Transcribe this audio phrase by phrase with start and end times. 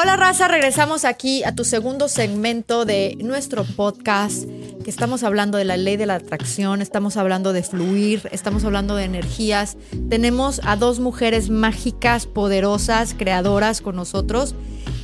[0.00, 4.44] Hola raza, regresamos aquí a tu segundo segmento de nuestro podcast,
[4.84, 8.94] que estamos hablando de la ley de la atracción, estamos hablando de fluir, estamos hablando
[8.94, 9.76] de energías.
[10.08, 14.54] Tenemos a dos mujeres mágicas, poderosas, creadoras con nosotros.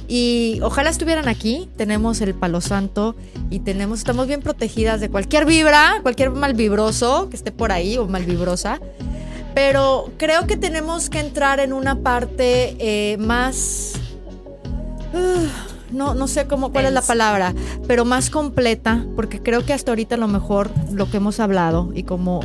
[0.07, 1.69] Y ojalá estuvieran aquí.
[1.77, 3.17] Tenemos el palo santo
[3.51, 7.99] y tenemos, estamos bien protegidas de cualquier vibra, cualquier mal vibroso que esté por ahí
[7.99, 8.79] o mal vibrosa.
[9.57, 13.95] Pero creo que tenemos que entrar en una parte eh, más
[15.91, 17.55] no, no sé cómo, cuál es la palabra,
[17.87, 21.91] pero más completa, porque creo que hasta ahorita a lo mejor lo que hemos hablado
[21.95, 22.41] y como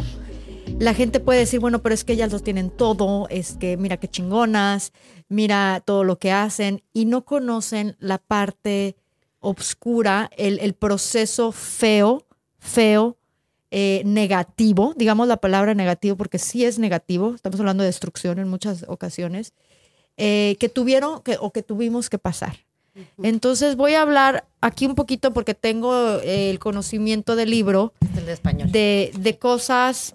[0.80, 3.98] la gente puede decir, bueno, pero es que ellas lo tienen todo, es que mira
[3.98, 4.94] qué chingonas,
[5.28, 8.95] mira todo lo que hacen y no conocen la parte
[9.40, 12.26] oscura, el, proceso feo,
[12.59, 13.17] feo,
[13.72, 18.50] eh, negativo, digamos la palabra negativo porque sí es negativo, estamos hablando de destrucción en
[18.50, 19.54] muchas ocasiones,
[20.22, 22.58] eh, que tuvieron que, o que tuvimos que pasar.
[23.23, 27.94] Entonces voy a hablar aquí un poquito porque tengo eh, el conocimiento del libro.
[28.02, 28.70] de español.
[28.70, 30.14] De, cosas.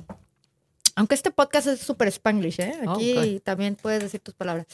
[0.94, 2.74] Aunque este podcast es súper spanglish, ¿eh?
[2.86, 4.66] Aquí también puedes decir tus palabras.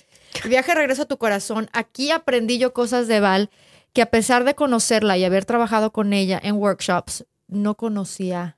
[0.48, 1.70] viaje regreso a tu corazón.
[1.72, 3.50] Aquí aprendí yo cosas de Val
[3.92, 8.56] que a pesar de conocerla y haber trabajado con ella en workshops, no conocía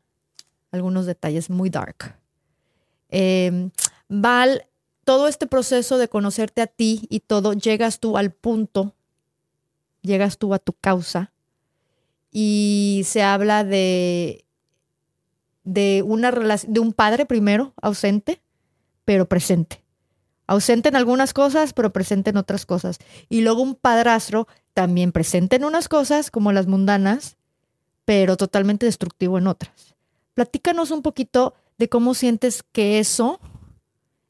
[0.70, 2.16] algunos detalles muy dark.
[3.10, 3.70] Em,
[4.08, 4.66] Val
[5.04, 8.94] todo este proceso de conocerte a ti y todo, llegas tú al punto,
[10.02, 11.32] llegas tú a tu causa
[12.30, 14.44] y se habla de,
[15.64, 18.40] de una de un padre primero, ausente,
[19.04, 19.82] pero presente.
[20.46, 22.98] Ausente en algunas cosas, pero presente en otras cosas.
[23.28, 27.36] Y luego un padrastro también presente en unas cosas, como las mundanas,
[28.04, 29.94] pero totalmente destructivo en otras.
[30.34, 33.40] Platícanos un poquito de cómo sientes que eso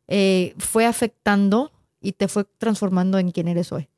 [0.09, 3.89] eh, fue afectando y te fue transformando en quien eres hoy.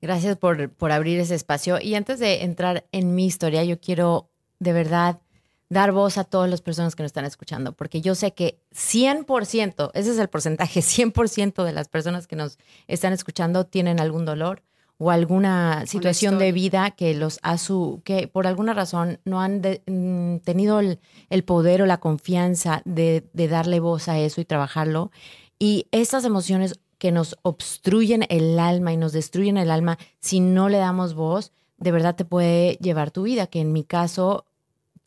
[0.00, 1.80] Gracias por, por abrir ese espacio.
[1.80, 5.20] Y antes de entrar en mi historia, yo quiero de verdad
[5.68, 9.90] dar voz a todas las personas que nos están escuchando, porque yo sé que 100%,
[9.94, 14.62] ese es el porcentaje, 100% de las personas que nos están escuchando tienen algún dolor
[14.98, 19.60] o alguna situación de vida que los ha su, que por alguna razón no han
[19.60, 24.46] mm, tenido el, el, poder o la confianza de, de darle voz a eso y
[24.46, 25.10] trabajarlo.
[25.58, 30.68] Y estas emociones que nos obstruyen el alma y nos destruyen el alma, si no
[30.68, 34.46] le damos voz, de verdad te puede llevar tu vida, que en mi caso,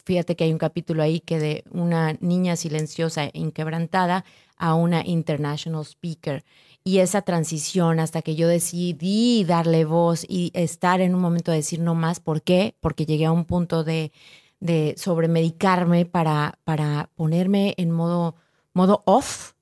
[0.05, 4.23] fíjate que hay un capítulo ahí que de una niña silenciosa e inquebrantada
[4.57, 6.43] a una international speaker.
[6.83, 11.57] Y esa transición hasta que yo decidí darle voz y estar en un momento de
[11.57, 12.75] decir no más, ¿por qué?
[12.79, 14.11] Porque llegué a un punto de,
[14.59, 18.35] de sobremedicarme para, para ponerme en modo,
[18.73, 19.53] modo off,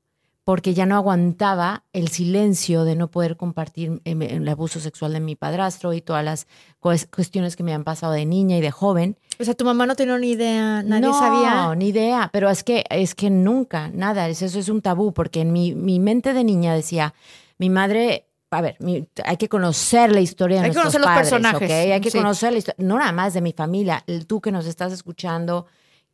[0.48, 5.20] porque ya no aguantaba el silencio de no poder compartir em, el abuso sexual de
[5.20, 6.48] mi padrastro y todas las
[7.12, 9.18] cuestiones que me han pasado de niña y de joven.
[9.42, 11.54] O sea, tu mamá no tenía ni idea, nadie sabía.
[11.54, 15.42] No, ni idea, pero es que, es que nunca, nada, eso es un tabú, porque
[15.42, 17.14] en mi, mi mente de niña decía,
[17.58, 18.78] mi madre a ver,
[19.26, 21.70] hay que conocer la historia de hay nuestros padres, los personajes.
[21.70, 24.94] Hay que conocer la historia, no nada más de mi familia, tú que nos estás
[24.94, 25.66] escuchando,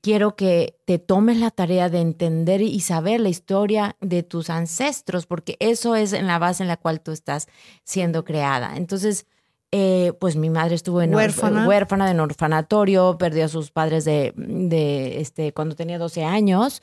[0.03, 5.25] quiero que te tomes la tarea de entender y saber la historia de tus ancestros,
[5.25, 7.47] porque eso es en la base en la cual tú estás
[7.85, 8.75] siendo creada.
[8.75, 9.25] Entonces,
[9.71, 11.65] eh, pues mi madre estuvo en huérfana.
[11.65, 16.81] huérfana de orfanatorio, perdió a sus padres de, de este, cuando tenía 12 años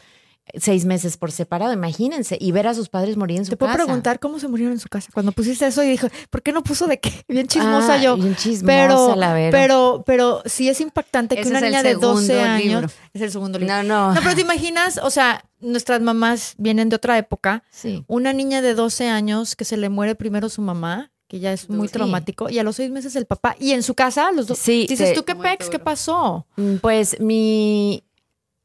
[0.58, 3.56] seis meses por separado, imagínense, y ver a sus padres morir en su casa.
[3.56, 5.10] Te puedo preguntar cómo se murieron en su casa.
[5.12, 7.12] Cuando pusiste eso y dijo, ¿por qué no puso de qué?
[7.28, 8.16] Bien chismosa ah, yo.
[8.16, 9.50] Bien chismosa, pero, la verdad.
[9.58, 12.92] Pero, pero sí es impactante que una niña de 12 años.
[13.12, 13.74] Es el segundo libro.
[13.74, 14.14] No, no.
[14.14, 17.62] No, pero te imaginas, o sea, nuestras mamás vienen de otra época.
[17.70, 18.04] Sí.
[18.06, 21.70] Una niña de 12 años que se le muere primero su mamá que ya es
[21.70, 24.58] muy traumático, y a los seis meses el papá, y en su casa los dos.
[24.58, 25.70] Sí, dices, ¿tú qué pex?
[25.70, 26.44] ¿Qué pasó?
[26.56, 28.02] Mm, pues mi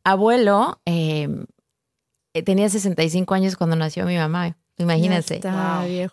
[0.03, 1.45] abuelo eh, eh,
[2.43, 4.57] tenía 65 años cuando nació mi mamá.
[4.77, 5.39] Imagínense.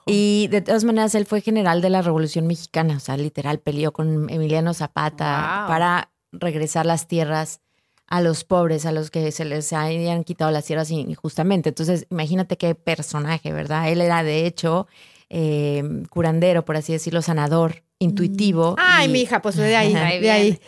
[0.06, 3.92] Y de todas maneras, él fue general de la Revolución Mexicana, o sea, literal, peleó
[3.92, 7.60] con Emiliano Zapata para regresar las tierras
[8.06, 11.70] a los pobres, a los que se les habían quitado las tierras injustamente.
[11.70, 13.88] Entonces, imagínate qué personaje, ¿verdad?
[13.90, 14.86] Él era, de hecho,
[15.28, 18.74] eh, curandero, por así decirlo, sanador intuitivo.
[18.78, 20.60] Ay, mi hija, pues de ahí, de ahí.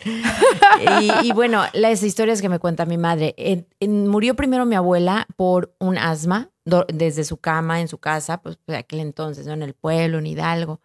[1.23, 3.35] y, bueno, las historias que me cuenta mi madre.
[3.81, 6.51] murió primero mi abuela por un asma,
[6.87, 9.53] desde su cama, en su casa, pues de aquel entonces, ¿no?
[9.53, 10.81] En el pueblo, en Hidalgo.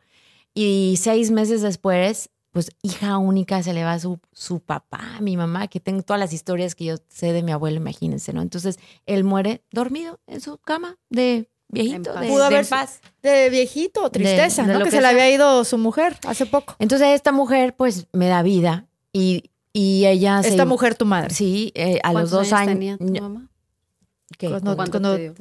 [0.53, 5.69] Y seis meses después, pues hija única, se le va su, su papá, mi mamá,
[5.69, 8.43] que tengo todas las historias que yo sé de mi abuelo, imagínense, ¿no?
[8.43, 13.01] Entonces, él muere dormido en su cama de viejito, En de, Pudo de haber- paz.
[13.23, 14.79] De viejito, tristeza, de ¿no?
[14.81, 16.75] lo Que, que se le había ido su mujer hace poco.
[16.79, 20.49] Entonces esta mujer pues me da vida y, y ella se...
[20.51, 21.35] Esta mujer, tu madre.
[21.35, 22.99] Sí, eh, a los ¿Cuántos dos años años...
[22.99, 23.49] tenía tu mamá?
[24.39, 24.49] ¿Qué?
[24.49, 25.35] Cuando- ¿Cuánto cuando- te dio?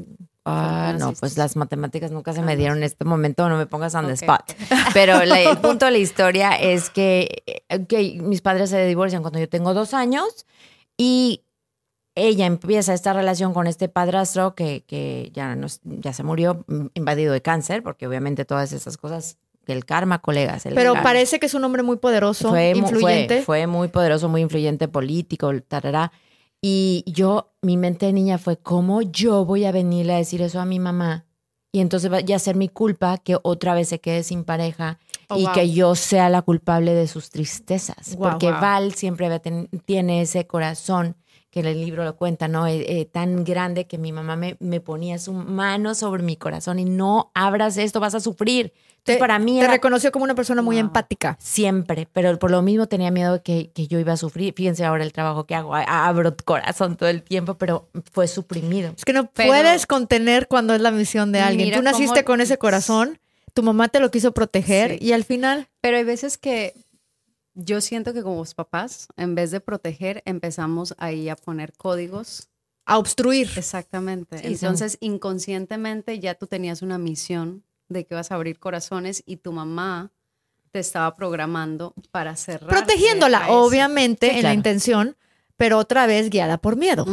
[0.45, 3.57] Ah, no, pues las matemáticas nunca se Ah, me no dieron en este momento, no
[3.57, 4.41] me pongas on the spot.
[4.95, 9.21] Pero la- el punto de la historia es que, eh, que mis padres se divorcian
[9.21, 10.45] cuando yo tengo dos años
[10.97, 11.43] y
[12.19, 16.87] ella empieza esta relación con este padrastro que, que ya, no, ya se murió mm,
[16.93, 19.37] invadido de cáncer, porque obviamente todas esas cosas,
[19.67, 20.65] el karma, colegas.
[20.65, 21.03] el Pero karma.
[21.03, 23.37] parece que es un hombre muy poderoso, fue, influyente.
[23.37, 26.11] Fue, fue muy poderoso, muy influyente político, tarará.
[26.61, 30.59] Y yo, mi mente de niña fue, ¿cómo yo voy a venirle a decir eso
[30.59, 31.25] a mi mamá?
[31.71, 34.97] Y entonces va a ser mi culpa que otra vez se quede sin pareja
[35.31, 35.53] Oh, y wow.
[35.53, 38.15] que yo sea la culpable de sus tristezas.
[38.15, 38.31] Wow.
[38.31, 38.61] Porque Wow.
[38.61, 39.39] Val siempre
[39.85, 41.15] tiene ese corazón
[41.51, 42.67] que en el libro lo cuenta, ¿no?
[42.67, 46.77] Eh, eh, tan grande que mi mamá me, me ponía su mano sobre mi corazón
[46.79, 48.71] y no abras esto, vas a sufrir.
[48.99, 50.85] Entonces, Te, para mí te era reconoció como una persona muy Wow.
[50.85, 51.37] empática.
[51.39, 54.53] siempre, pero por lo mismo tenía miedo de que, que yo iba a sufrir.
[54.55, 58.93] Fíjense ahora el trabajo que hago, abro corazón todo el tiempo, pero fue suprimido.
[58.95, 61.73] Es que no Pero- puedes contener cuando es la misión de alguien.
[61.73, 63.17] Tú naciste cómo- con ese corazón,
[63.55, 64.97] tu mamá te lo quiso proteger Sí.
[65.01, 66.73] y al final Pero hay veces que
[67.59, 72.49] yo siento que como papás, en vez de proteger, empezamos ahí a poner códigos.
[72.85, 73.49] a obstruir.
[73.55, 74.37] Exactamente.
[74.37, 74.53] Sí, sí.
[74.53, 79.51] Entonces, inconscientemente ya tú tenías una misión de que vas a abrir corazones y tu
[79.51, 80.11] mamá
[80.71, 82.69] te estaba programando para cerrar.
[82.69, 85.17] Protegiéndola, obviamente, Sí, en la intención,
[85.59, 87.05] pero otra vez guiada por miedo.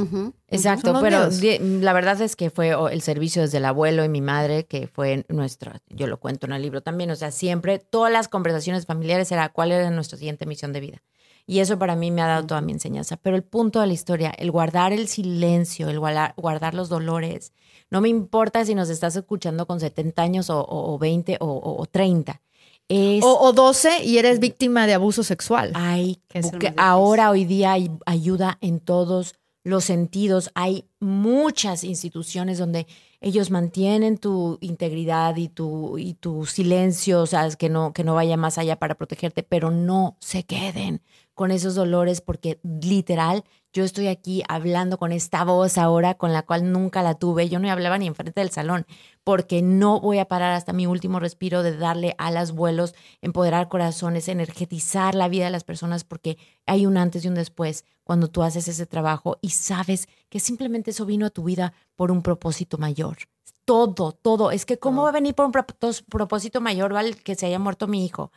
[0.49, 1.83] Exacto, pero miedos.
[1.83, 5.27] la verdad es que fue el servicio desde el abuelo y mi madre, que fue
[5.29, 9.33] nuestro, yo lo cuento en el libro también, o sea, siempre todas las conversaciones familiares
[9.33, 11.03] era cuál era nuestra siguiente misión de vida.
[11.49, 13.17] Y eso para mí me ha dado toda mi enseñanza.
[13.17, 17.53] Pero el punto de la historia, el guardar el silencio, el guardar, guardar los dolores,
[17.91, 21.47] no me importa si nos estás escuchando con 70 años o, o- o 20 o,
[21.47, 22.41] o- o 30.
[22.89, 25.73] Es, O, o 12 y eres víctima de abuso sexual.
[25.75, 26.21] hay
[26.59, 29.35] Que ahora hoy día hay ayuda en todos
[29.65, 30.51] los sentidos.
[30.55, 32.87] Hay muchas instituciones donde
[33.21, 38.15] ellos mantienen tu integridad y tu, y tu silencio, o sea, que no, que no
[38.15, 41.03] vaya más allá para protegerte, pero no se queden
[41.37, 46.43] con esos dolores porque literal yo estoy aquí hablando con esta voz ahora con la
[46.43, 47.51] cual nunca la tuve.
[47.51, 48.87] Yo no hablaba ni enfrente del salón
[49.23, 54.29] porque no voy a parar hasta mi último respiro de darle alas, vuelos, empoderar corazones,
[54.29, 58.43] energetizar la vida de las personas porque hay un antes y un después cuando tú
[58.43, 62.79] haces ese trabajo y sabes que simplemente eso vino a tu vida por un propósito
[62.79, 63.19] mayor.
[63.67, 64.53] Todo, todo.
[64.53, 67.13] Es que ¿cómo va a venir por un propós- propósito mayor, ¿vale?
[67.15, 68.31] Que se haya muerto mi hijo?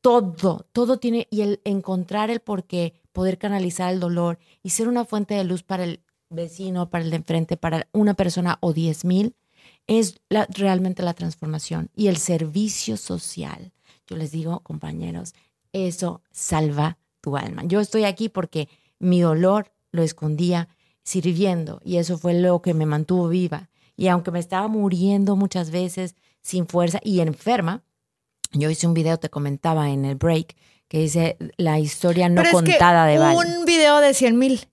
[0.00, 5.04] Todo, todo tiene, y el encontrar el porqué, poder canalizar el dolor y ser una
[5.04, 9.04] fuente de luz para el vecino, para el de enfrente, para una persona o diez
[9.04, 9.36] mil,
[9.86, 11.90] es realmente la transformación.
[11.94, 13.72] Y el servicio social,
[14.06, 15.34] yo les digo, compañeros,
[15.72, 17.64] eso salva tu alma.
[17.64, 18.68] Yo estoy aquí porque
[18.98, 20.68] mi dolor lo escondía
[21.02, 23.68] sirviendo y eso fue lo que me mantuvo viva.
[23.96, 27.82] Y aunque me estaba muriendo muchas veces sin fuerza y enferma,
[28.52, 30.56] yo hice un video, te comentaba en el break,
[30.88, 33.36] que dice la historia no Pero es que contada de Val.
[33.36, 34.66] Un video de 100 mil.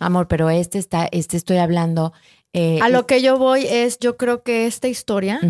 [0.00, 2.12] Amor, pero este está, este estoy hablando.
[2.52, 5.40] eh, A lo que yo voy es, yo creo que esta historia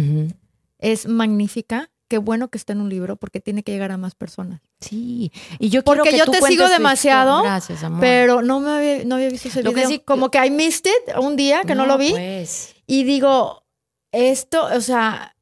[0.79, 1.91] es magnífica.
[2.09, 4.61] Qué bueno que está en un libro porque tiene que llegar a más personas.
[4.81, 7.43] Sí, y yo Porque quiero que yo tú te sigo demasiado.
[7.43, 8.01] Gracias, amor.
[8.01, 9.89] Pero no me había, no había visto ese Lo que video.
[9.89, 12.11] sí- Como que I missed it un día que no, lo vi.
[12.11, 12.75] Pues.
[12.87, 13.65] Y digo,
[14.13, 15.35] esto, o sea,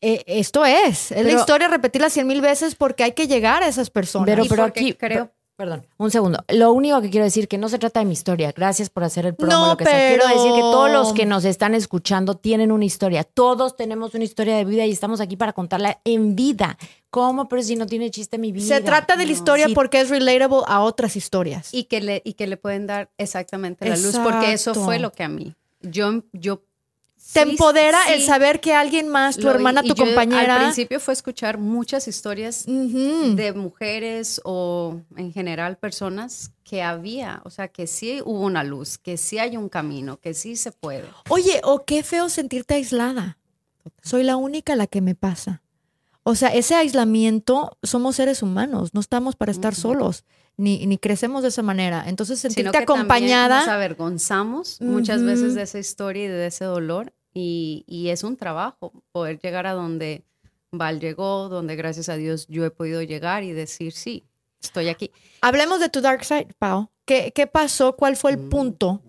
[0.00, 1.10] eh, esto es.
[1.12, 4.26] Es la Pero- historia repetirla cien mil veces porque hay que llegar a esas personas.
[4.26, 6.38] Pero, pero aquí, creo- perdón, un segundo.
[6.48, 8.52] Lo único que quiero decir que no se trata de mi historia.
[8.56, 10.08] Gracias por hacer el promo, No, lo que sea.
[10.10, 13.24] Quiero pero- decir que todos los que nos están escuchando tienen una historia.
[13.24, 16.78] Todos tenemos una historia de vida y estamos aquí para contarla en vida.
[17.10, 17.48] ¿Cómo?
[17.48, 18.66] Pero si no tiene chiste mi vida.
[18.76, 19.74] Se trata de la No, historia sí.
[19.74, 21.74] porque es relatable a otras historias.
[21.74, 24.84] y que le, y que le pueden dar exactamente la luz, porque eso Exacto.
[24.84, 25.56] fue lo que a mí.
[25.80, 26.62] Yo, yo
[27.32, 30.04] Te sí, empodera el sí, saber que alguien más, tu lo- hermana, y tu yo
[30.04, 30.54] compañera.
[30.56, 33.34] Al principio fue escuchar muchas historias Ujú.
[33.36, 38.96] de mujeres o en general personas que había, o sea, que sí hubo una luz,
[38.98, 41.04] que sí hay un camino, que sí se puede.
[41.28, 43.36] Oye, o qué feo sentirte aislada.
[44.02, 45.62] Soy la única a la que me pasa.
[46.22, 49.80] O sea, ese aislamiento, somos seres humanos, no estamos para estar Ujú.
[49.82, 50.24] solos,
[50.58, 52.04] ni, ni crecemos de esa manera.
[52.06, 53.60] Entonces, Sino sentirte que también acompañada.
[53.60, 55.26] nos avergonzamos muchas Ujú.
[55.26, 59.66] veces de esa historia y de ese dolor y, y es un trabajo poder llegar
[59.66, 60.24] a donde
[60.70, 64.24] Val llegó, donde gracias a Dios yo he podido llegar y decir, sí,
[64.62, 65.10] estoy aquí.
[65.40, 66.90] Hablemos de tu dark side, Pau.
[67.04, 67.96] ¿Qué, qué pasó?
[67.96, 68.48] ¿Cuál fue el Mm.
[68.50, 69.02] punto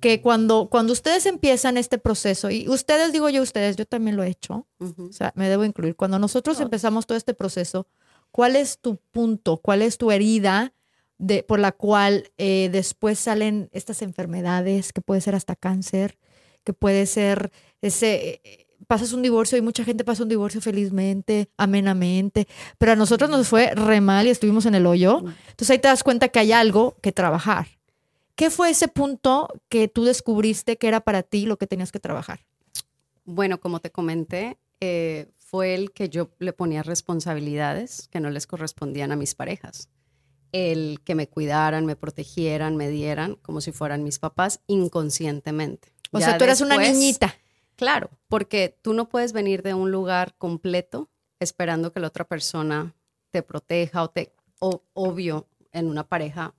[0.00, 4.22] que cuando, cuando ustedes empiezan este proceso, y ustedes, digo yo ustedes, yo también lo
[4.22, 7.86] he hecho, o sea, me debo incluir, cuando nosotros empezamos todo este proceso,
[8.30, 9.58] ¿cuál es tu punto?
[9.58, 10.72] ¿Cuál es tu herida
[11.18, 16.16] de, por la cual eh, después salen estas enfermedades, que puede ser hasta cáncer,
[16.64, 17.50] que puede ser
[17.80, 18.40] ese...
[18.44, 23.30] Eh, pasas un divorcio y mucha gente pasa un divorcio felizmente, amenamente, pero a nosotros
[23.30, 25.18] nos fue re mal y estuvimos en el hoyo.
[25.18, 27.68] Entonces ahí te das cuenta que hay algo que trabajar.
[28.34, 32.00] ¿Qué fue ese punto que tú descubriste que era para ti lo que tenías que
[32.00, 32.40] trabajar?
[33.24, 38.46] Bueno, como te comenté, eh, fue el que yo le ponía responsabilidades que no les
[38.46, 39.88] correspondían a mis parejas.
[40.52, 45.92] El que me cuidaran, me protegieran, me dieran como si fueran mis papás inconscientemente.
[46.10, 47.34] O sea, tú eras una niñita.
[47.76, 52.94] Claro, porque tú no puedes venir de un lugar completo esperando que la otra persona
[53.30, 56.54] te proteja o te, obvio, en una pareja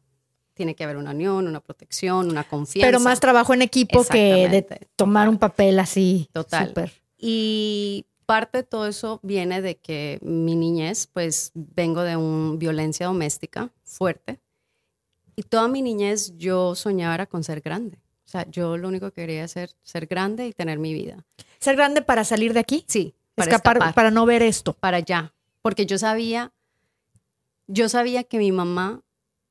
[0.54, 2.88] tiene que haber una unión, una protección, una confianza.
[2.88, 6.30] Pero más trabajo en equipo que de tomar un papel así.
[6.34, 6.74] Total.
[7.18, 13.06] Y parte de todo eso viene de que mi niñez, pues vengo de una violencia
[13.06, 14.40] doméstica fuerte.
[15.36, 18.01] Y toda mi niñez yo soñaba con ser grande.
[18.32, 21.26] O sea, yo lo único que quería era ser grande y tener mi vida.
[21.60, 22.86] ¿Ser grande para salir de aquí?
[22.88, 23.14] Sí.
[23.36, 24.72] Para escapar, para no ver esto.
[24.72, 25.34] Para allá.
[25.62, 26.54] Porque yo sabía,
[27.68, 29.02] yo sabía que mi mamá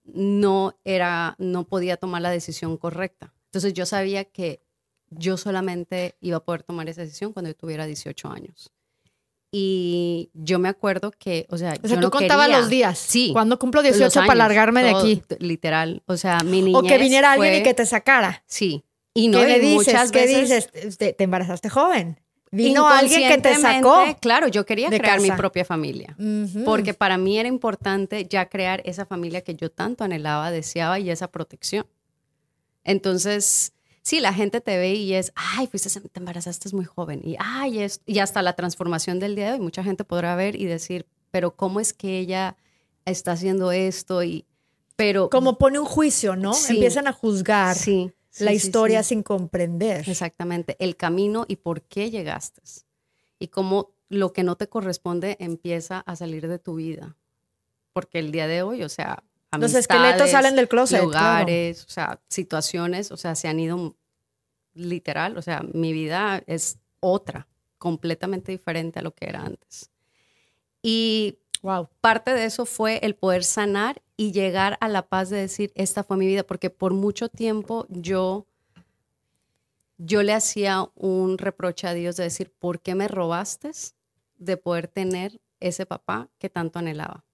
[0.05, 3.35] no era, no podía tomar la decisión correcta.
[3.49, 4.63] Entonces yo sabía que
[5.11, 8.73] yo solamente iba a poder tomar esa decisión cuando yo tuviera 18 años.
[9.53, 12.99] Y yo me acuerdo que, o sea, o sea tú contabas los días.
[12.99, 13.31] Sí.
[13.33, 15.23] Cuando cumplo 18 para largarme de aquí.
[15.39, 16.03] Literal.
[16.07, 18.45] O sea, mi niñez O que viniera alguien y que te sacara.
[18.47, 18.85] Sí.
[19.13, 19.75] Y no, ¿Qué dices?
[19.75, 20.97] Muchas ¿Qué dices?
[20.97, 22.21] Te, te embarazaste joven.
[22.53, 24.05] Vino alguien que te sacó.
[24.21, 26.17] Claro, yo quería crear mi propia familia.
[26.65, 31.11] Porque para mí era importante ya crear esa familia que yo tanto anhelaba, deseaba y
[31.11, 31.87] esa protección.
[32.83, 33.73] Entonces,
[34.11, 37.21] sí, la gente te ve y es, ay, fuiste, te embarazaste muy joven.
[37.25, 40.57] Y, ay, es, y hasta la transformación del día de hoy, mucha gente podrá ver
[40.57, 42.57] y decir, pero ¿cómo es que ella
[43.05, 44.23] está haciendo esto?
[44.23, 44.47] Y,
[44.97, 45.31] pero.
[45.31, 46.53] Como pone un juicio, ¿no?
[46.69, 47.77] Empiezan a juzgar.
[47.77, 50.09] Sí la historia sin comprender.
[50.09, 52.63] Exactamente, el camino y por qué llegaste.
[53.39, 57.17] Y cómo lo que no te corresponde empieza a salir de tu vida.
[57.93, 59.25] Porque el día de hoy, o sea,
[59.59, 61.03] los esqueletos salen del closet.
[61.03, 63.97] Lugares, o sea, situaciones, o sea, se han ido
[64.75, 67.49] literal, o sea, mi vida es otra,
[67.79, 69.91] completamente diferente a lo que era antes.
[70.83, 71.89] Y wow.
[72.01, 76.05] parte de eso fue el poder sanar y llegar a la paz de decir, esta
[76.05, 78.47] fue mi vida, porque por mucho tiempo yo,
[79.97, 83.71] yo le hacía un reproche a Dios de decir, ¿por qué me robaste
[84.37, 87.25] de poder tener ese papá que tanto anhelaba?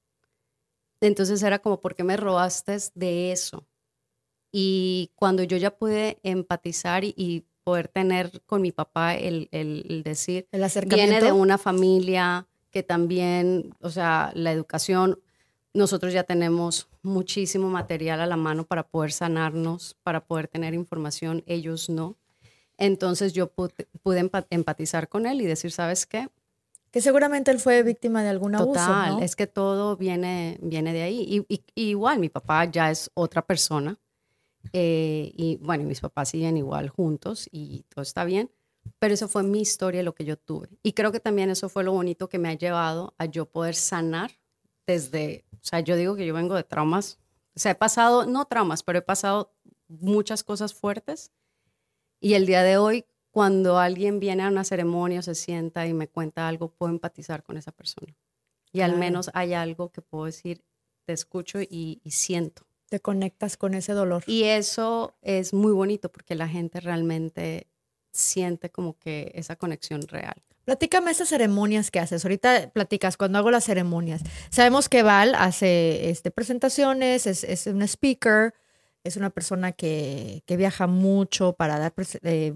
[1.00, 3.66] Entonces era como, ¿por qué me robaste de eso?
[4.52, 10.46] Y cuando yo ya pude empatizar y, poder tener con mi papá el, el, decir,
[10.52, 15.18] el viene de una familia que también, o sea, la educación,
[15.74, 21.42] nosotros ya tenemos muchísimo material a la mano para poder sanarnos, para poder tener información,
[21.46, 22.16] ellos no.
[22.78, 26.28] Entonces yo pude, empatizar con él y decir, ¿sabes qué?
[26.90, 28.74] Que seguramente él fue víctima de algún abuso.
[28.74, 31.46] Total, es que todo viene, viene de ahí.
[31.48, 33.98] Y, igual, mi papá ya es otra persona.
[34.72, 38.50] Eh, y bueno, mis papás siguen igual juntos y todo está bien.
[38.98, 40.68] Pero eso fue mi historia, lo que yo tuve.
[40.82, 43.74] Y creo que también eso fue lo bonito que me ha llevado a yo poder
[43.74, 44.30] sanar
[44.86, 47.18] desde o sea, yo digo que yo vengo de traumas.
[47.56, 49.52] O sea, he pasado, no traumas, pero he pasado
[49.88, 51.32] muchas cosas fuertes.
[52.20, 55.92] Y el día de hoy, cuando alguien viene a una ceremonia o se sienta y
[55.92, 58.16] me cuenta algo, puedo empatizar con esa persona.
[58.72, 60.62] Y al menos hay algo que puedo decir,
[61.04, 62.62] te escucho y, y siento.
[62.88, 64.22] Te conectas con ese dolor.
[64.26, 67.66] Y eso es muy bonito porque la gente realmente
[68.12, 70.42] siente como que esa conexión real.
[70.64, 72.24] Platícame esas ceremonias que haces.
[72.24, 74.22] Ahorita platicas cuando hago las ceremonias.
[74.50, 78.52] Sabemos que Val hace este, presentaciones, es, es un speaker,
[79.04, 81.94] es una persona que, que viaja mucho para dar...
[82.22, 82.54] Eh,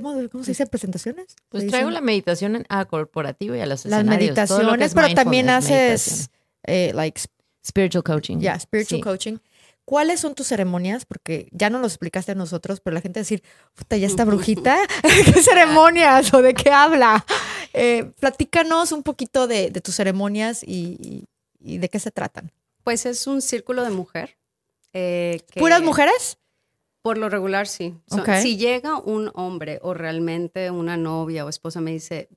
[0.00, 0.66] ¿Cómo se dice?
[0.66, 1.34] ¿Presentaciones?
[1.48, 6.30] Pues traigo la meditación a corporativo y a los Las meditaciones, pero también haces
[6.64, 7.18] eh, like
[7.64, 8.38] spiritual coaching.
[8.38, 9.38] Ya, spiritual coaching.
[9.84, 11.06] ¿Cuáles son tus ceremonias?
[11.06, 13.42] Porque ya no lo explicaste a nosotros, pero la gente va a decir,
[13.74, 14.76] puta, ya está brujita.
[15.02, 17.24] ¿Qué ceremonias o de qué habla?
[17.72, 21.24] Eh, platícanos un poquito de, tus ceremonias y,
[21.58, 22.52] de qué se tratan.
[22.84, 24.36] Pues es un círculo de mujer.
[24.92, 26.38] Eh, ¿Puras mujeres?
[27.00, 27.94] Por lo regular, sí.
[28.42, 32.28] Si llega un hombre o realmente una novia o esposa me dice,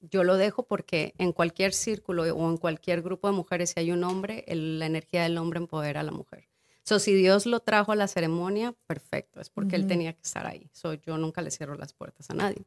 [0.00, 3.90] yo lo dejo porque en cualquier círculo o en cualquier grupo de mujeres, si hay
[3.92, 6.48] un hombre, la energía del hombre empodera a la mujer
[6.88, 10.46] So, si Dios lo trajo a la ceremonia, perfecto, es porque Él tenía que estar
[10.46, 10.70] ahí.
[10.72, 12.64] So, yo nunca le cierro las puertas a nadie.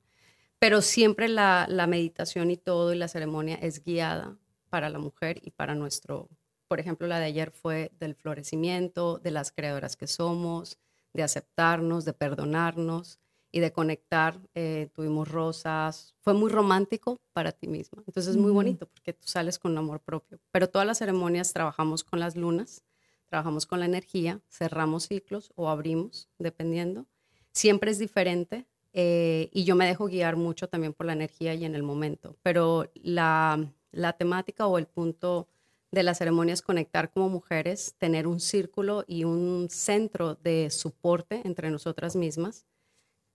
[0.59, 4.37] Pero siempre la, la meditación y todo y la ceremonia es guiada
[4.69, 6.29] para la mujer y para nuestro,
[6.67, 10.77] por ejemplo, la de ayer fue del florecimiento, de las creadoras que somos,
[11.13, 13.17] de aceptarnos, de perdonarnos
[13.51, 14.39] y de conectar.
[14.55, 18.03] Eh, tuvimos rosas, fue muy romántico para ti misma.
[18.07, 20.39] Entonces es muy bonito porque tú sales con amor propio.
[20.51, 22.83] Pero todas las ceremonias trabajamos con las lunas,
[23.27, 27.05] trabajamos con la energía, cerramos ciclos o abrimos, dependiendo.
[27.51, 31.65] Siempre es diferente eh, y yo me dejo guiar mucho también por la energía y
[31.65, 32.37] en el momento.
[32.43, 35.47] Pero la, la temática o el punto
[35.91, 41.41] de la ceremonia es conectar como mujeres, tener un círculo y un centro de soporte
[41.43, 42.65] entre nosotras mismas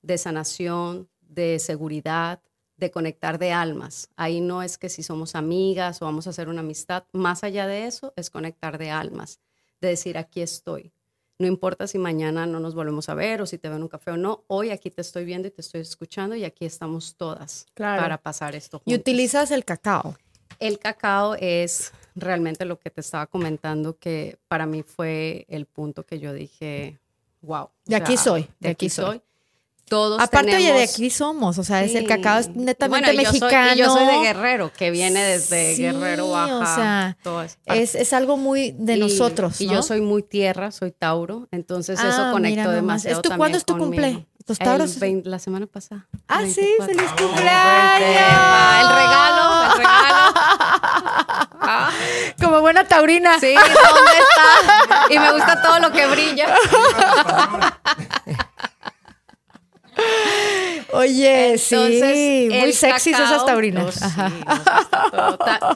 [0.06, 2.40] de sanación, de seguridad,
[2.76, 4.08] de conectar de almas.
[4.16, 7.66] Ahí no es que si somos amigas o vamos a hacer una amistad, más allá
[7.66, 9.40] de eso es conectar de almas,
[9.80, 10.92] de decir aquí estoy.
[11.38, 13.88] No importa si mañana no nos volvemos a ver o si te veo en un
[13.88, 17.16] café o no, hoy aquí te estoy viendo y te estoy escuchando y aquí estamos
[17.16, 18.80] todas para pasar esto.
[18.86, 20.16] Y utilizas el cacao.
[20.58, 26.06] El cacao es realmente lo que te estaba comentando, que para mí fue el punto
[26.06, 26.98] que yo dije,
[27.42, 27.68] wow.
[27.84, 29.20] De aquí soy, de, aquí, soy
[29.88, 33.74] todos Aparte, de aquí somos, o sea, es el cacao es netamente mexicano.
[33.74, 36.58] y yo soy de Guerrero, que viene desde Guerrero, Baja.
[36.58, 37.16] O sea,
[37.66, 39.60] es, es, algo muy de nosotros.
[39.60, 43.20] Y yo soy muy tierra, soy Tauro, entonces eso ah, conectó demasiado.
[43.22, 44.26] ¿Es ¿Cuándo es tu cumple?
[44.48, 44.98] Los Tauros.
[45.24, 46.06] la semana pasada.
[46.28, 48.08] Ah, sí, feliz cumpleaños.
[48.08, 50.34] El regalo, el regalo.
[51.68, 51.90] Ah.
[52.40, 53.40] Como buena taurina.
[53.40, 55.12] Sí, ¿dónde está?
[55.12, 56.54] Y me gusta todo lo que brilla.
[60.92, 64.00] Oye, sí, muy sexy esas taurinas.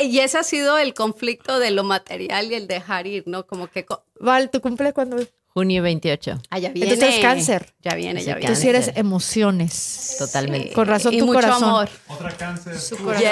[0.00, 3.47] y ese ha sido el conflicto de lo material y el dejar ir, ¿no?
[3.47, 3.87] Como que...
[4.19, 5.29] Val, ¿tu cumple cuándo es?
[5.53, 6.41] Junio 28.
[6.50, 6.93] Ah, ya viene.
[6.93, 7.75] Entonces es cáncer.
[7.83, 8.55] Ya viene, ya viene.
[8.55, 10.15] Tú sí eres emociones.
[10.19, 10.73] Totalmente.
[10.73, 11.65] Con razón tu mucho corazón.
[11.65, 11.89] amor.
[12.07, 12.79] Otra cáncer.
[12.79, 13.27] Su corazón.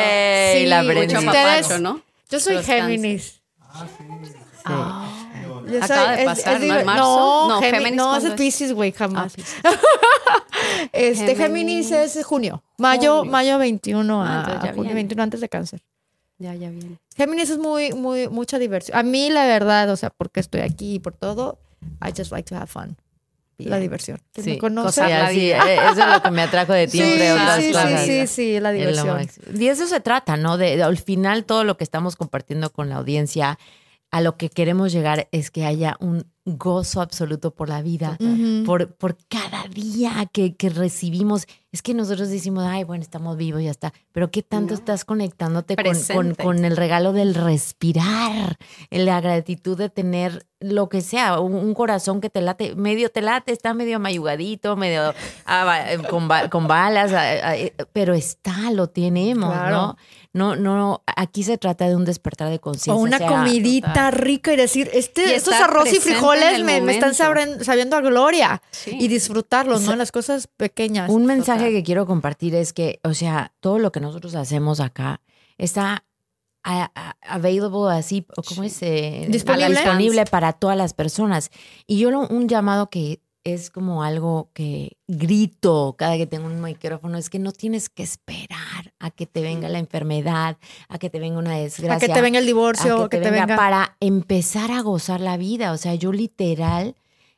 [0.53, 2.03] sí, la mucho papacho, ¿no?
[2.29, 3.41] Yo soy Géminis.
[3.61, 4.05] Ah, sí.
[4.65, 4.98] Ah.
[5.81, 6.85] Acaba de pasar, ¿no?
[6.85, 7.03] marzo?
[7.03, 9.35] No, no Géminis, no es Pisces, güey, jamás.
[9.65, 9.75] Ah,
[10.93, 11.91] este, Géminis.
[11.91, 12.63] es junio.
[12.79, 15.83] Mayo, mayo 21 a, ah, junio 21 antes de cáncer.
[16.39, 16.99] Ya, ya viene.
[17.17, 18.97] Géminis es muy, muy, mucha diversión.
[18.97, 21.59] A mí, la verdad, o sea, porque estoy aquí y por todo,
[22.01, 22.97] I just like to have fun.
[23.59, 24.21] La diversión.
[24.37, 25.03] sí, me conoce?
[25.33, 28.01] Sí, eh, eso es lo que me atrajo de ti, entre otras sí, cosas.
[28.03, 29.29] Sí, sí, sí, la diversión.
[29.53, 30.57] Y eso se trata, ¿no?
[30.59, 33.59] de, al final, todo lo que estamos compartiendo con la audiencia
[34.11, 36.25] a lo que queremos llegar es que haya un
[36.57, 38.17] gozo absoluto por la vida,
[38.65, 41.47] por, por cada día que, que, recibimos.
[41.73, 43.93] Es que nosotros decimos, ay, bueno, estamos vivos, ya está.
[44.13, 45.77] Pero ¿qué tanto estás conectándote
[46.15, 48.57] con, con, el regalo del respirar,
[48.91, 53.53] la gratitud de tener lo que sea, un, corazón que te late, medio te late,
[53.53, 55.15] está medio mayugadito, medio
[55.47, 59.97] ah, con, con, balas, ah, ah, eh, pero está, lo tenemos, ¿no?
[60.39, 62.95] No, no, aquí se trata de un despertar de conciencia.
[62.95, 68.01] O una comidita rica y decir, este, estos arroz y frijoles me, están sabiendo a
[68.01, 68.63] gloria.
[68.87, 69.97] Y disfrutarlos, ¿no?
[69.97, 71.11] Las cosas pequeñas.
[71.11, 75.21] Un mensaje que quiero compartir es que, o sea, todo lo que nosotros hacemos acá
[75.59, 76.05] está
[77.23, 78.83] available así, ¿cómo es?
[78.83, 79.71] Eh, disponible.
[79.71, 81.51] disponible para todas las personas.
[81.87, 83.21] Y yo un llamado que
[83.55, 88.03] es como algo que grito cada que tengo un micrófono, es que no tienes que
[88.03, 90.57] esperar a que te venga la enfermedad,
[90.89, 91.97] a que te venga una desgracia.
[91.97, 95.37] A que te venga el divorcio, a que, te, venga, para empezar a gozar la
[95.37, 95.73] vida.
[95.73, 96.97] O sea, yo literal,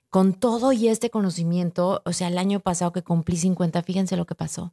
[0.09, 4.27] con todo y este conocimiento, o sea, el año pasado que cumplí 50, fíjense lo
[4.27, 4.73] que pasó.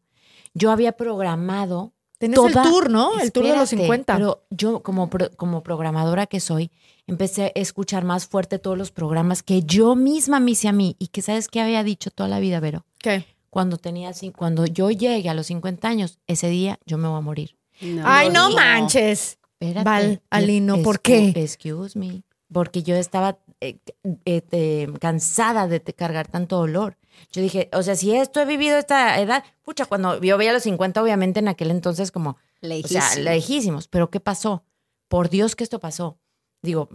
[0.53, 3.19] Yo había programado Tienes el tour, ¿no?
[3.19, 4.15] El tour de los 50.
[4.15, 6.71] Pero yo, como, como programadora que soy,
[7.05, 10.95] empecé a escuchar más fuerte todos los programas que yo misma me hice a mí
[10.99, 12.85] y que sabes qué había dicho toda la vida, Vero.
[12.99, 13.25] ¿Qué?
[13.49, 17.21] Cuando tenía cuando yo llegue a los 50 años, ese día yo me voy a
[17.21, 17.55] morir.
[18.03, 19.37] Ay, no, manches.
[19.59, 19.85] Espérate.
[19.85, 21.33] Val, Alino, ¿por qué?
[21.35, 22.23] Excuse me.
[22.51, 23.77] Porque yo estaba eh,
[24.25, 26.97] eh, cansada de cargar tanto dolor.
[27.31, 30.63] Yo dije, o sea, si esto he vivido esta edad, pucha, cuando yo veía los
[30.63, 33.05] 50, obviamente en aquel entonces como, lejísimos.
[33.05, 33.87] o sea, lejísimos.
[33.87, 34.63] Pero ¿qué pasó?
[35.07, 36.19] Por Dios que esto pasó.
[36.61, 36.89] Digo,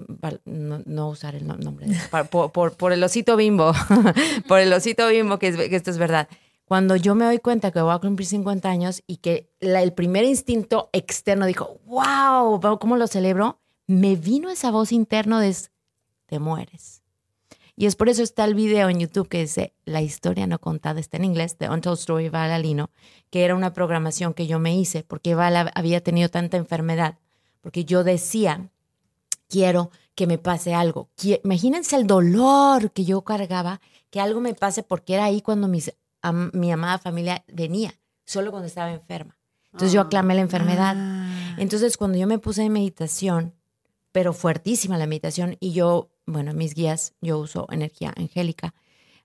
[0.45, 1.87] no, usar el nombre,
[2.31, 3.73] por, por, el osito bimbo,
[4.49, 6.29] por el osito bimbo, que, que esto es verdad.
[6.65, 10.25] Cuando yo me doy cuenta que voy a cumplir 50 años y que el primer
[10.25, 13.61] instinto externo dijo, wow, ¿cómo lo celebro?
[13.87, 15.55] Me vino esa voz interna de,
[16.27, 17.02] te mueres
[17.77, 21.01] y es por eso está el video en YouTube que dice La historia no contada,
[21.01, 22.91] está en inglés, The Untold Story of Val Alino,
[23.31, 27.19] que era una programación que yo me hice porque Val había tenido tanta enfermedad,
[27.61, 28.71] porque yo decía,
[29.49, 31.09] quiero que me pase algo.
[31.45, 33.81] Imagínense el dolor que yo cargaba,
[34.11, 35.93] que algo me pase porque era ahí cuando mis,
[36.53, 39.39] mi amada familia venía, solo cuando estaba enferma.
[39.73, 40.05] Entonces yo ah.
[40.05, 40.95] aclamé la enfermedad.
[40.97, 41.57] Ah.
[41.59, 43.55] Entonces cuando yo me puse en meditación,
[44.13, 48.75] pero fuertísima la meditación, y yo, bueno, mis guías, yo uso energía angélica,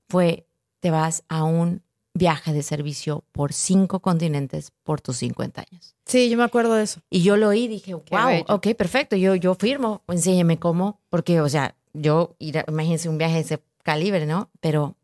[0.07, 0.45] fue,
[0.79, 1.81] te vas a un
[2.13, 5.95] viaje de servicio por cinco continentes por tus 50 años.
[6.05, 7.01] Sí, yo me acuerdo de eso.
[7.09, 11.41] Y yo lo oí y dije, wow, ok, perfecto, yo, yo firmo, enséñeme cómo, porque,
[11.41, 14.49] o sea, yo, imagínense un viaje de ese calibre, ¿no?
[14.59, 14.95] Pero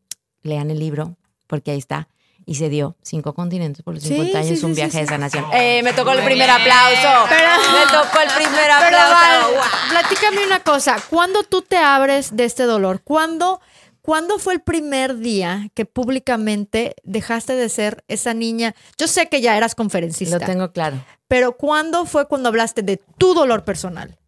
[0.41, 1.15] lean el libro,
[1.47, 2.07] porque ahí está.
[2.45, 5.45] Y se dio cinco continentes por los 50 años, un viaje de sanación.
[5.53, 7.27] Eh, me tocó el primer aplauso.
[7.29, 9.61] me tocó el primer aplauso.
[9.89, 10.97] Platícame una cosa.
[11.09, 13.01] ¿Cuándo tú te abres de este dolor?
[13.03, 13.61] ¿Cuándo
[14.03, 18.75] ¿Cuándo fue el primer día que públicamente dejaste de ser esa niña?
[18.97, 20.39] Yo sé que ya eras conferencista.
[20.39, 21.01] Lo tengo claro.
[21.29, 24.19] Pero ¿cuándo fue cuando hablaste de tu dolor personal?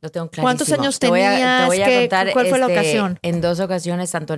[0.00, 0.44] Lo tengo claro.
[0.44, 1.60] ¿Cuántos años tenías?
[1.62, 2.32] Te voy a, contar.
[2.32, 3.18] ¿Cuál fue la este, ocasión?
[3.22, 4.34] En dos ocasiones, tanto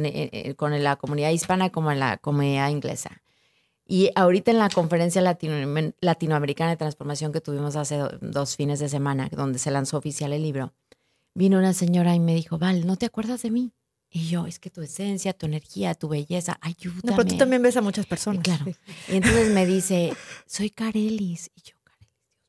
[0.56, 3.22] con la comunidad hispana como en la comunidad inglesa.
[3.86, 9.28] Y ahorita en la conferencia latinoamericana de transformación que tuvimos hace dos fines de semana,
[9.30, 10.72] donde se lanzó oficial el libro,
[11.34, 13.72] vino una señora y me dijo, Val, ¿no te acuerdas de mí?
[14.14, 17.00] Y yo, es que tu esencia, tu energía, tu belleza, ayúdame.
[17.04, 18.42] No, pero tú también ves a muchas personas.
[18.42, 18.64] Claro.
[19.08, 20.14] Y entonces me dice,
[20.46, 21.50] soy Carelis.
[21.54, 21.76] Y yo,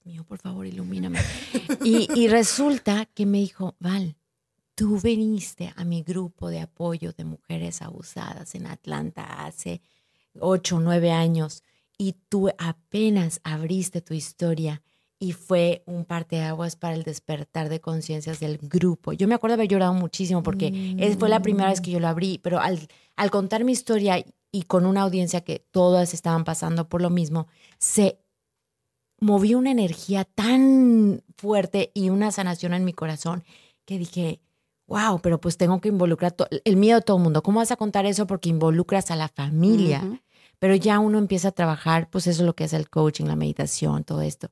[0.06, 1.20] mío, por favor, ilumíname.
[1.84, 4.16] Y, y resulta que me dijo, Val,
[4.76, 9.82] tú viniste a mi grupo de apoyo de mujeres abusadas en Atlanta hace
[10.40, 11.64] ocho o nueve años
[11.98, 14.82] y tú apenas abriste tu historia
[15.20, 19.14] y fue un parteaguas para el despertar de conciencias del grupo.
[19.14, 22.40] Yo me acuerdo haber llorado muchísimo porque fue la primera vez que yo lo abrí,
[22.40, 27.02] pero al, al contar mi historia y con una audiencia que todas estaban pasando por
[27.02, 28.20] lo mismo, se
[29.24, 33.44] movió una energía tan fuerte y una sanación en mi corazón
[33.86, 34.42] que dije,
[34.88, 37.42] wow, pero pues tengo que involucrar el miedo de todo el mundo.
[37.42, 38.28] ¿Cómo vas a contar eso?
[38.28, 40.22] Porque involucras a la familia.
[40.60, 43.36] Pero ya uno empieza a trabajar, pues eso es lo que es el coaching, la
[43.36, 44.50] meditación, todo esto.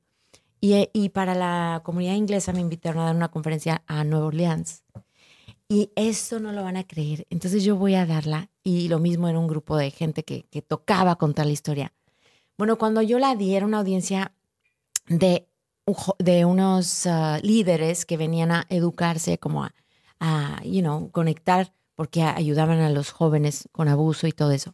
[0.59, 4.83] Y, para la comunidad inglesa me invitaron a dar una conferencia a Nueva Orleans.
[5.67, 7.25] Y esto no lo van a creer.
[7.29, 10.61] Entonces yo voy a darla y lo mismo era un grupo de gente que, que
[10.61, 11.93] tocaba contar la historia.
[12.57, 14.33] Bueno, cuando yo la di era una audiencia
[15.17, 15.47] de,
[16.19, 19.73] de unos ah, líderes que venían a educarse, como a,
[20.19, 24.73] a, you know, conectar, porque ayudaban a los jóvenes con abuso y todo eso.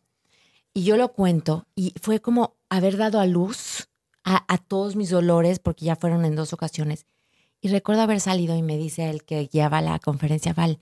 [0.74, 3.90] Y yo lo cuento y fue como haber dado a luz
[4.24, 7.06] a, todos mis dolores, porque ya fueron en dos ocasiones.
[7.62, 10.80] Y recuerdo haber salido y me dice el que guiaba la conferencia, Val,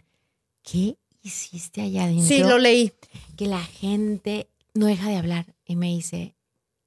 [0.63, 2.25] ¿qué hiciste allá adentro?
[2.25, 2.91] Sí, lo leí.
[3.37, 5.53] Que la gente no deja de hablar.
[5.63, 6.34] Y me dice,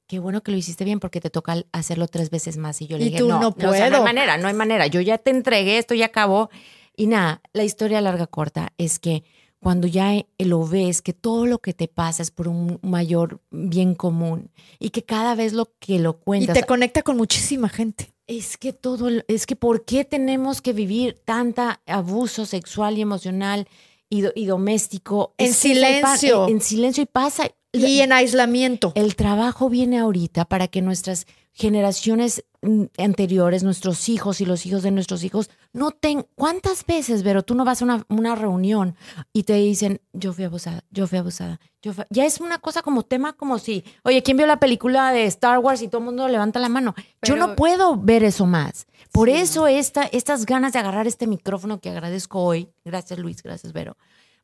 [0.09, 2.81] qué bueno que lo hiciste bien porque te toca hacerlo tres veces más.
[2.83, 3.69] Y yo le dije, no, no, puedo.
[3.91, 4.87] no, hay manera, no hay manera.
[4.89, 6.51] Yo ya te entregué, esto ya acabó.
[6.97, 9.23] Y nada, la historia larga corta es que
[9.61, 13.95] cuando ya lo ves, que todo lo que te pasa es por un mayor bien
[13.95, 16.57] común y que cada vez lo que lo cuentas.
[16.57, 18.13] Y te conecta con muchísima gente.
[18.27, 23.69] Es que todo, es que ¿por qué tenemos que vivir tanta abuso sexual y emocional
[24.09, 25.35] y, y doméstico?
[25.39, 26.49] En silencio.
[26.49, 27.51] en silencio y pasa.
[27.73, 28.93] Y en aislamiento.
[28.95, 31.27] El trabajo viene ahorita para que nuestras
[31.59, 36.25] generaciones mm, anteriores, nuestros hijos y los hijos de nuestros hijos, no ten...
[36.37, 38.95] ¿Cuántas veces, Vero, tú no vas a una, una reunión
[39.33, 43.03] y te dicen, yo fui abusada, yo fui abusada, yo Ya es una cosa como
[43.03, 46.29] tema como si, oye, ¿quién vio la película de Star Wars y todo el mundo
[46.29, 46.95] levanta la mano?
[47.23, 48.87] yo no puedo ver eso más.
[49.11, 53.73] Por eso esta, estas ganas de agarrar este micrófono que agradezco hoy, gracias Luis, gracias
[53.73, 53.97] Vero,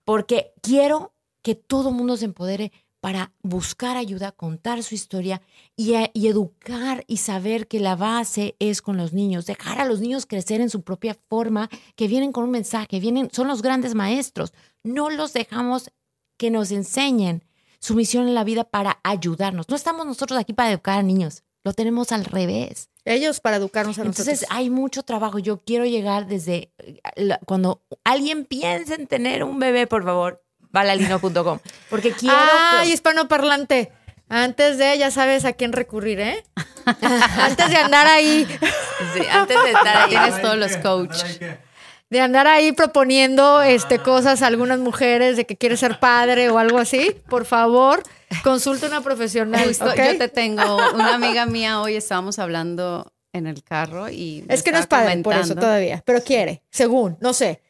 [0.04, 2.72] porque quiero que todo el mundo se empodere
[3.04, 5.42] para buscar ayuda, contar su historia
[5.76, 10.00] eh, y, educar y saber que la base es con los niños, dejar a los
[10.00, 13.94] niños crecer en su propia forma, que vienen con un mensaje, vienen, son los grandes
[13.94, 14.54] maestros.
[14.82, 15.90] No los dejamos
[16.38, 17.44] que nos enseñen
[17.78, 19.68] su misión en la vida para ayudarnos.
[19.68, 22.88] No estamos nosotros aquí para educar a niños, lo tenemos al revés.
[23.04, 24.28] Ellos para educarnos a nosotros.
[24.28, 25.38] Entonces hay mucho trabajo.
[25.38, 30.43] Yo quiero llegar desde eh, cuando alguien piense en tener un bebé, por favor,
[30.74, 31.60] balalino.com.
[31.88, 32.37] Porque quiero.
[32.37, 33.92] ¡Ay, hispanoparlante!
[34.28, 36.44] Antes de, ya sabes a quién recurrir, ¿eh?
[37.38, 38.46] antes de andar ahí.
[39.14, 40.10] Sí, antes de estar ahí.
[40.10, 41.40] Tienes todos los coaches.
[42.10, 46.58] De andar ahí proponiendo este, cosas a algunas mujeres de que quieres ser padre o
[46.58, 48.02] algo así, por favor,
[48.42, 49.72] consulte una profesional.
[49.72, 54.44] Yo te tengo una amiga mía, hoy estábamos hablando en el carro y.
[54.48, 57.60] Es que no es padre por eso todavía, pero quiere, según, no sé.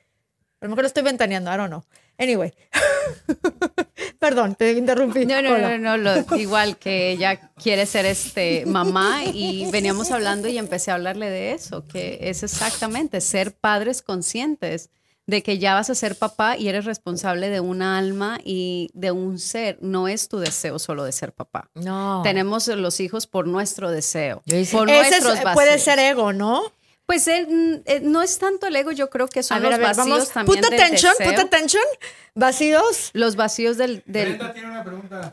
[0.61, 1.85] A lo mejor lo estoy ventaneando, don't know.
[2.19, 2.53] Anyway.
[4.19, 5.27] Perdón, te interrumpí.
[5.27, 10.49] No, no, no, no, lo- igual que ella quiere ser este mamá y veníamos hablando
[10.49, 14.91] y empecé a hablarle de eso, que es exactamente ser padres conscientes
[15.27, 19.11] de que ya vas a ser papá y eres responsable de una alma y de
[19.11, 19.79] un ser.
[19.81, 21.71] No es tu deseo solo de ser papá.
[21.75, 22.21] No.
[22.23, 25.83] Tenemos los hijos por nuestro deseo, Yo hice- por Ese es- nuestros puede vacíos.
[25.83, 26.63] ser ego, ¿no?
[27.07, 29.71] Pues eh, mm, eh, no es tanto el ego, yo creo que son A ver,
[29.71, 30.31] los a ver, vacíos vamos.
[30.31, 31.33] también Put del attention, deseo.
[31.33, 31.83] put attention.
[32.35, 33.11] Vacíos.
[33.13, 35.33] Los vacíos del, del Brenda tiene una pregunta.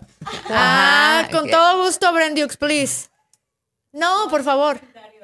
[0.49, 3.07] Ah, con todo gusto, Brendiux, please.
[3.93, 4.79] No, por favor.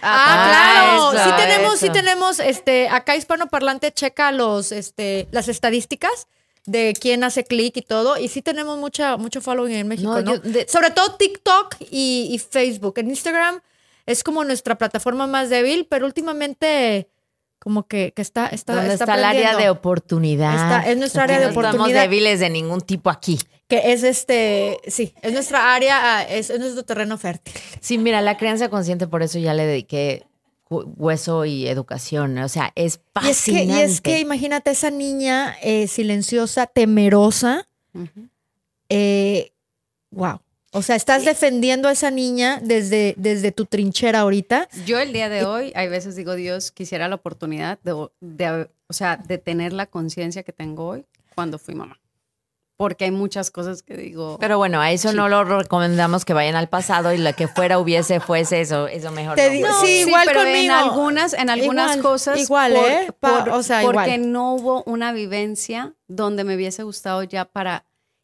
[0.01, 1.13] Ah, claro.
[1.13, 1.93] eso, sí tenemos, sí eso.
[1.93, 6.27] tenemos, este, acá hispanoparlante checa los, este, las estadísticas
[6.65, 10.21] de quién hace clic y todo, y sí tenemos mucha, mucho following en México, No,
[10.21, 10.35] ¿no?
[10.35, 12.97] yo de- Sobre todo TikTok y, y Facebook.
[12.99, 13.61] En Instagram
[14.05, 17.09] es como nuestra plataforma más débil, pero últimamente
[17.59, 20.53] como que, que está, está, ¿Dónde está, está el área de oportunidad?
[20.53, 22.01] Está- es nuestra área de no estamos oportunidad.
[22.03, 23.37] débiles de ningún tipo aquí.
[23.67, 27.53] Que es este, sí, es nuestra área, ah, es, es nuestro terreno fértil.
[27.81, 30.25] Sí, mira, la crianza consciente, por eso ya le dediqué
[30.69, 32.37] hueso y educación.
[32.37, 33.73] O sea, es Y es, que, fascinante.
[33.73, 37.67] y es que imagínate esa niña eh, silenciosa, temerosa.
[38.89, 39.51] eh,
[40.11, 40.39] wow.
[40.71, 44.69] O sea, estás defendiendo a esa niña desde, desde tu trinchera ahorita.
[44.85, 48.93] Yo el día de hoy, hay veces digo, Dios, quisiera la oportunidad de, de, o
[48.93, 51.99] sea, de tener la conciencia que tengo hoy cuando fui mamá.
[52.79, 54.37] Porque hay muchas cosas que digo.
[54.39, 55.15] Pero bueno, a eso Sí.
[55.17, 59.11] no lo recomendamos que vayan al pasado y lo que fuera hubiese fuese eso, eso
[59.11, 59.35] mejor.
[59.35, 59.51] Te no.
[59.51, 60.63] digo- No, sí, igual pero conmigo.
[60.63, 62.39] En algunas, en algunas Igual, cosas.
[62.39, 63.11] igual, ¿eh?
[63.19, 64.31] Pa- o sea, porque igual.
[64.31, 67.83] no hubo una vivencia donde me hubiese gustado ya para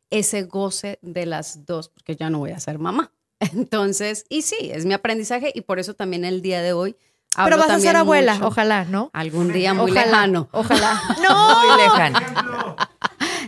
[0.09, 3.11] ese goce de las dos, porque ya no voy a ser mamá.
[3.41, 6.95] Entonces, y sí, es mi aprendizaje y por eso también el día de hoy.
[7.35, 8.47] Pero hablo vas a ser abuela, mucho.
[8.47, 9.09] ojalá, ¿no?
[9.11, 10.47] Algún día muy ojalá, lejano.
[10.53, 11.01] Ojalá.
[11.21, 12.75] No, Muy lejano.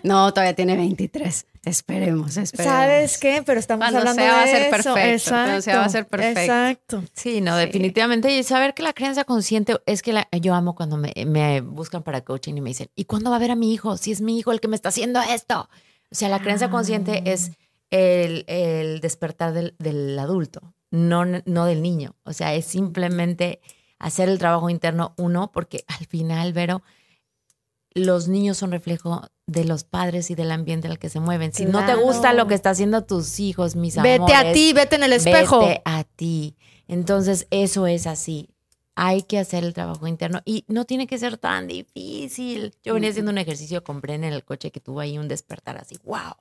[0.08, 1.46] No, todavía tiene 23.
[1.66, 2.74] Esperemos, esperemos.
[2.78, 3.44] ¿sabes qué?
[3.46, 4.70] Pero estamos Cuando hablando sea, de va a ser eso.
[4.72, 5.62] perfecto, cuando Exacto.
[5.62, 6.40] sea, va a ser perfecto.
[6.42, 7.04] Exacto.
[7.14, 8.32] Sí, no, definitivamente.
[8.38, 12.04] Y saber que la crianza consciente es que la- yo amo cuando me, me buscan
[12.04, 13.98] para coaching y me dicen, ¿y cuándo va a ver a mi hijo?
[13.98, 15.70] Si es mi hijo el que me está haciendo esto.
[16.10, 17.52] O sea, la crianza consciente es
[17.90, 22.16] el, el despertar del, del adulto, no, no del niño.
[22.24, 23.60] O sea, es simplemente
[24.00, 26.82] hacer el trabajo interno uno, porque al final, Vero,
[27.94, 31.54] los niños son reflejo de los padres y del ambiente en el que se mueven.
[31.54, 34.20] Si no te gusta lo que está haciendo tus hijos, mis amores.
[34.20, 35.62] Vete a ti, vete en el espejo.
[35.62, 36.58] Vete a ti.
[36.88, 38.50] Entonces, eso es así.
[38.96, 42.74] Hay que hacer el trabajo interno y no tiene que ser tan difícil.
[42.84, 45.78] Yo venía haciendo un ejercicio con Bren en el coche que tuvo ahí un despertar
[45.78, 46.34] así, wow.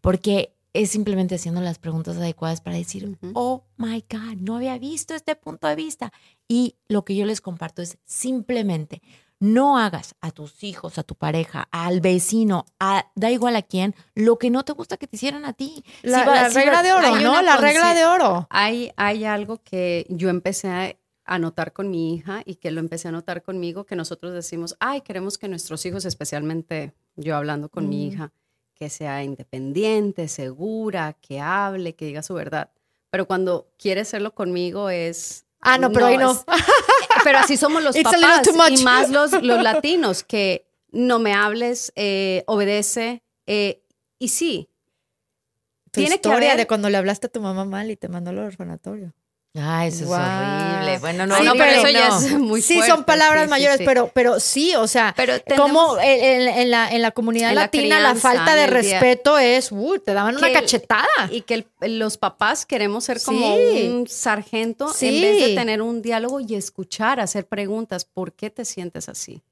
[0.00, 5.14] Porque es simplemente haciendo las preguntas adecuadas para decir, oh my God, no había visto
[5.14, 6.12] este punto de vista.
[6.48, 9.02] Y lo que yo les comparto es simplemente
[9.38, 13.94] no hagas a tus hijos, a tu pareja, al vecino, a, da igual a quién,
[14.14, 15.84] lo que no te gusta que te hicieran a ti.
[16.02, 17.42] La, Si va- la si regla va- de oro, hay ¿no?
[17.42, 18.46] La regla de oro.
[18.50, 20.96] Hay, hay algo que yo empecé a,
[21.26, 24.76] a notar con mi hija y que lo empecé a notar conmigo, que nosotros decimos,
[24.80, 28.08] ay, queremos que nuestros hijos, especialmente yo hablando con mi Mm.
[28.12, 28.32] hija,
[28.74, 32.70] que sea independiente, segura, que hable, que diga su verdad.
[33.10, 35.45] Pero cuando quiere hacerlo conmigo es...
[35.66, 36.32] Ah, no, pero ahí no.
[36.32, 36.44] es-
[37.24, 38.80] pero así somos los papás too much.
[38.80, 43.22] y más los, los latinos, que no me hables, eh, obedece.
[43.46, 43.82] eh,
[44.18, 44.70] y sí,
[45.90, 48.08] Tu tiene que historia haber- de cuando le hablaste a tu mamá mal y te
[48.08, 49.12] mandó al orfanatorio.
[49.58, 50.98] Ah, eso es horrible.
[50.98, 52.18] Bueno, no, Sí, no, pero pero eso ya no.
[52.18, 53.84] es muy sí, fuerte, son palabras sí, mayores, sí.
[53.86, 57.98] Pero, pero sí, o sea, Pero tenemos- como en, la, en la comunidad En latina
[58.00, 61.06] la, crianza, falta de día- respeto es, uh, te daban una cachetada.
[61.30, 66.02] Y que el- los papás queremos ser como un sargento en vez de tener un
[66.02, 68.04] diálogo y escuchar, hacer preguntas.
[68.04, 69.42] ¿Por qué te sientes así?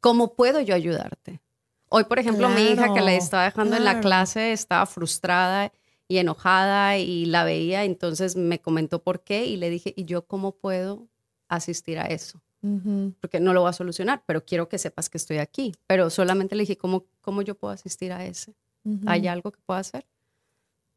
[0.00, 1.40] ¿Cómo puedo yo ayudarte?
[1.88, 5.70] Hoy, por ejemplo, mi hija que la estaba dejando en la clase estaba frustrada
[6.08, 10.26] y enojada y la veía, entonces me comentó por qué y le dije, ¿y yo
[10.26, 11.08] cómo puedo
[11.48, 12.40] asistir a eso?
[12.62, 13.12] Ujú.
[13.20, 15.74] Porque no lo voy a solucionar, pero quiero que sepas que estoy aquí.
[15.86, 18.54] Pero solamente le dije, ¿cómo, cómo yo puedo asistir a ese?
[18.84, 19.00] Ujú.
[19.06, 20.06] ¿Hay algo que pueda hacer?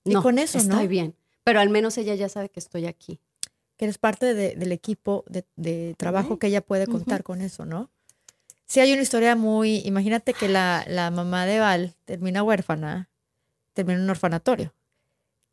[0.05, 0.87] Y con eso, estoy ¿no?
[0.89, 1.15] bien.
[1.43, 3.19] Pero al menos ella ya sabe que estoy aquí.
[3.77, 7.63] que eres parte de- del equipo de, de trabajo que ella puede contar con eso,
[7.63, 7.91] ¿no?
[8.65, 13.07] Sí hay una historia muy, imagínate que la, la mamá de Val termina huérfana,
[13.73, 14.73] termina en un orfanatorio,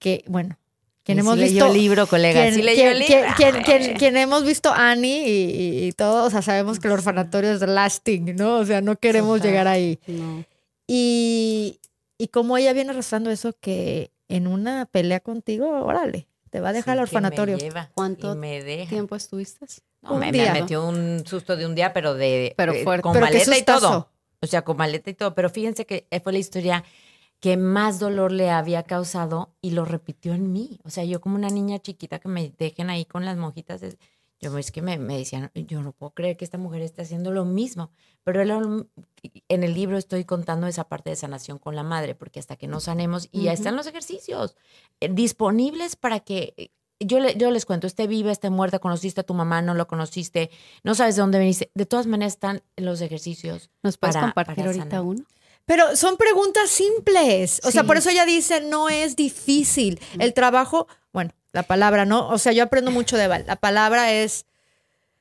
[0.04, 0.58] que bueno,
[1.02, 1.54] quien hemos sí visto...
[1.54, 2.42] leyó el libro, colega.
[2.42, 3.14] Quien, sí leyó quien- el libro.
[3.36, 5.50] quien- quien- quien- quien hemos visto Annie y,
[5.84, 8.58] y, y todo, o sea, sabemos que el orfanatorio es lasting, ¿no?
[8.58, 9.50] O sea, no queremos Total.
[9.50, 9.98] llegar ahí.
[10.06, 10.44] No.
[10.86, 11.80] Y,
[12.18, 16.72] y como ella viene arrastrando eso, que en una pelea contigo, órale, te va a
[16.72, 17.58] dejar al Sí, que me orfanatorio.
[17.58, 18.90] lleva ¿Cuánto me deja.
[18.90, 19.66] ¿Tiempo estuviste?
[20.02, 23.02] No, me, me, metió un susto de un día, pero de pero eh, fuerte.
[23.02, 24.10] con Pero maleta y todo.
[24.40, 25.34] O sea, con maleta y todo.
[25.34, 26.84] Pero fíjense que fue la historia
[27.40, 30.78] que más dolor le había causado y lo repitió en mí.
[30.84, 33.98] O sea, yo como una niña chiquita que me dejen ahí con las monjitas, es-
[34.40, 37.30] yo es que me, me decían, yo no puedo creer que esta mujer esté haciendo
[37.32, 37.90] lo mismo.
[38.24, 38.90] Pero un-
[39.48, 42.66] en el libro estoy contando esa parte de sanación con la madre, porque hasta que
[42.66, 43.58] no sanemos, y ya Ujú.
[43.60, 44.56] están los ejercicios
[45.00, 46.54] eh, disponibles para que...
[46.56, 46.70] eh,
[47.00, 49.86] Yo, le- yo les cuento, esté viva, esté muerta, conociste a tu mamá, no lo
[49.88, 50.50] conociste,
[50.84, 51.70] no sabes de dónde veniste.
[51.74, 53.68] De todas maneras están los ejercicios.
[53.82, 55.24] ¿Nos puedes para- compartir para ahorita uno?
[55.66, 57.60] Pero son preguntas simples.
[57.64, 60.00] O sea, por eso ella dice, no es difícil.
[60.18, 62.28] El trabajo, bueno, la palabra, ¿no?
[62.28, 63.44] O sea, yo aprendo mucho de Val.
[63.46, 64.44] La palabra es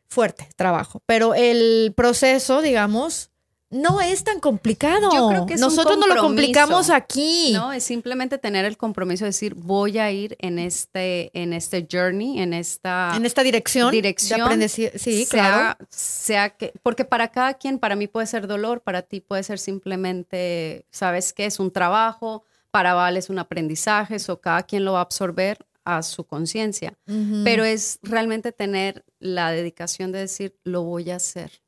[0.07, 1.01] fuerte, trabajo.
[1.05, 3.31] Pero el proceso, digamos,
[3.73, 5.09] no es tan complicado.
[5.11, 7.51] Yo creo que es Nosotros no lo complicamos aquí.
[7.53, 11.87] No, es simplemente tener el compromiso de decir, voy a ir en este, en este
[11.91, 13.91] journey, en esta En esta dirección.
[13.91, 14.69] dirección.
[14.69, 15.85] Sí, sea, claro.
[15.89, 19.59] sea que, porque para cada quien, para mí puede ser dolor, para ti puede ser
[19.59, 21.45] simplemente, ¿sabes qué?
[21.45, 25.65] Es un trabajo, para Val es un aprendizaje, o cada quien lo va a absorber
[25.85, 26.97] a su conciencia.
[27.43, 31.62] Pero es realmente tener la dedicación de decir, lo voy a hacer.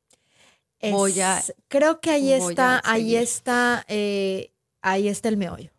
[0.85, 5.71] Es- voy a- creo que ahí está, ahí está, eh, ahí está el meollo.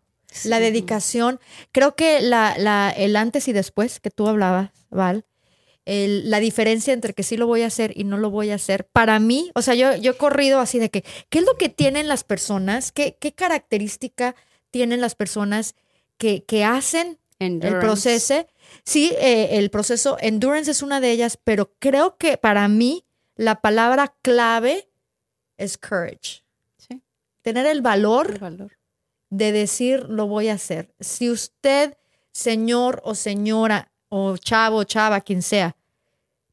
[0.43, 1.39] La dedicación,
[1.71, 5.25] creo que la, la- el antes y después que tú hablabas, Val,
[5.85, 8.55] el- la diferencia entre que sí lo voy a hacer y no lo voy a
[8.55, 11.55] hacer, para mí, o sea, yo, yo he corrido así de que, ¿qué es lo
[11.57, 12.91] que tienen las personas?
[12.91, 14.35] ¿Qué, qué característica
[14.69, 15.75] tienen las personas
[16.17, 17.19] que, que hacen
[17.67, 18.45] el proceso?
[18.83, 23.05] Sí, eh, el proceso, endurance es una de ellas, pero creo que para mí
[23.37, 24.86] la palabra clave
[25.57, 26.43] es courage.
[26.77, 27.01] Sí,
[27.41, 28.71] Tener el valor el valor.
[29.29, 30.93] de decir lo voy a hacer.
[30.99, 31.97] Si usted,
[32.31, 35.75] señor o señora, o chavo, chava, quien sea,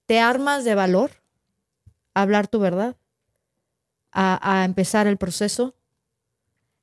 [0.06, 1.10] te armas de valor
[2.14, 2.96] a hablar tu verdad,
[4.12, 5.74] a, a empezar el proceso,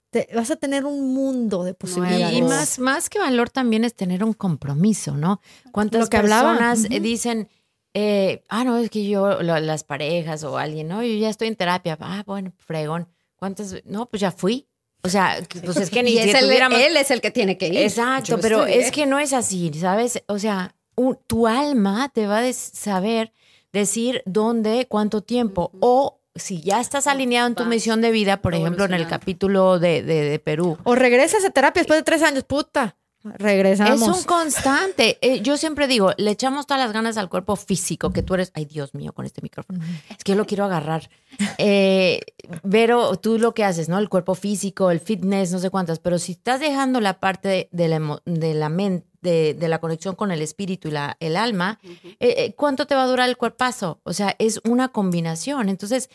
[0.09, 2.37] te- vas a tener un mundo de posibilidades.
[2.37, 5.39] Y, más, más que valor también es tener un compromiso, ¿no?
[5.71, 7.47] ¿Cuántas Lo que personas eh, dicen,
[7.93, 11.47] eh, ah, no, es que yo, lo- las parejas o alguien, no, yo ya estoy
[11.49, 13.07] en terapia, ah, bueno, fregón.
[13.35, 13.75] ¿Cuántas?
[13.85, 14.67] No, pues ya fui.
[15.03, 17.31] O sea, pues es que ni Y es si el- tuviéramos- él es el que
[17.31, 17.77] tiene que ir.
[17.77, 20.23] Exacto, Yo pero es que no es así, ¿sabes?
[20.27, 23.33] O sea, un- tu alma te va a saber
[23.73, 28.53] decir dónde, cuánto tiempo, o si ya estás alineado en tu misión de vida, por
[28.55, 30.77] ejemplo, en el capítulo de, de- de Perú.
[30.83, 32.95] O regresas a terapia después de tres años, puta.
[33.23, 34.01] Regresamos.
[34.01, 35.17] Es un constante.
[35.21, 38.51] Eh, yo siempre digo, le echamos todas las ganas al cuerpo físico, que tú eres,
[38.55, 39.79] ay Dios mío, con este micrófono.
[40.09, 41.09] Es que yo lo quiero agarrar.
[41.57, 42.21] Eh,
[42.69, 43.99] pero tú lo que haces, ¿no?
[43.99, 47.87] El cuerpo físico, el fitness, no sé cuántas, pero si estás dejando la parte de,
[47.87, 51.79] la, de la mente, de, de la conexión con el espíritu y la, el alma,
[51.83, 53.99] eh, eh, ¿cuánto te va a durar el cuerpazo?
[54.03, 55.69] O sea, es una combinación.
[55.69, 56.09] Entonces,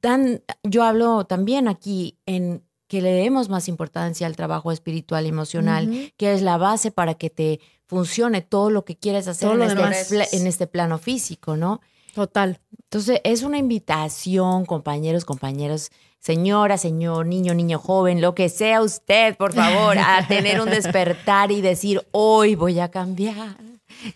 [0.00, 2.62] tan, yo hablo también aquí en
[2.94, 7.14] que le demos más importancia al trabajo espiritual y emocional, que es la base para
[7.14, 11.80] que te funcione todo lo que quieres hacer en este, en este plano físico, ¿no?
[12.14, 12.60] Total.
[12.84, 19.36] Entonces, es una invitación, compañeros, compañeros, señora, señor, niño, niño joven, lo que sea usted,
[19.36, 23.56] por favor, a tener un despertar y decir, hoy voy a cambiar.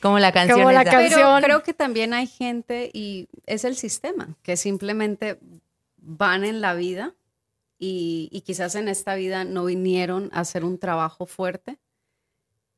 [0.01, 0.61] Como la canción.
[0.61, 0.91] Como la esa.
[0.93, 1.41] canción.
[1.41, 5.41] Pero creo que también hay gente y es el sistema que simplemente
[5.97, 7.17] van en la vida
[7.79, 11.79] y, y quizás en esta vida no vinieron a hacer un trabajo fuerte,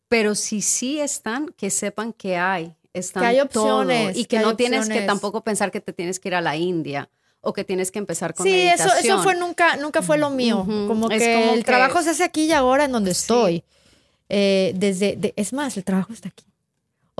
[0.08, 4.38] pero si sí están, que sepan que hay, están Que hay todo, opciones, y que
[4.38, 5.06] que, no tienes que opciones.
[5.06, 7.08] tampoco pensar que te tienes que ir a la India
[7.40, 9.14] o que tienes que empezar con Sí, eso, meditación.
[9.14, 10.58] eso fue nunca, nunca fue lo mío.
[10.60, 10.88] Ujú.
[10.88, 13.20] Como Es que como el que- trabajo se hace aquí y ahora en donde Sí.
[13.22, 13.64] estoy.
[14.28, 16.44] Eh, desde, de- es más, el trabajo está aquí.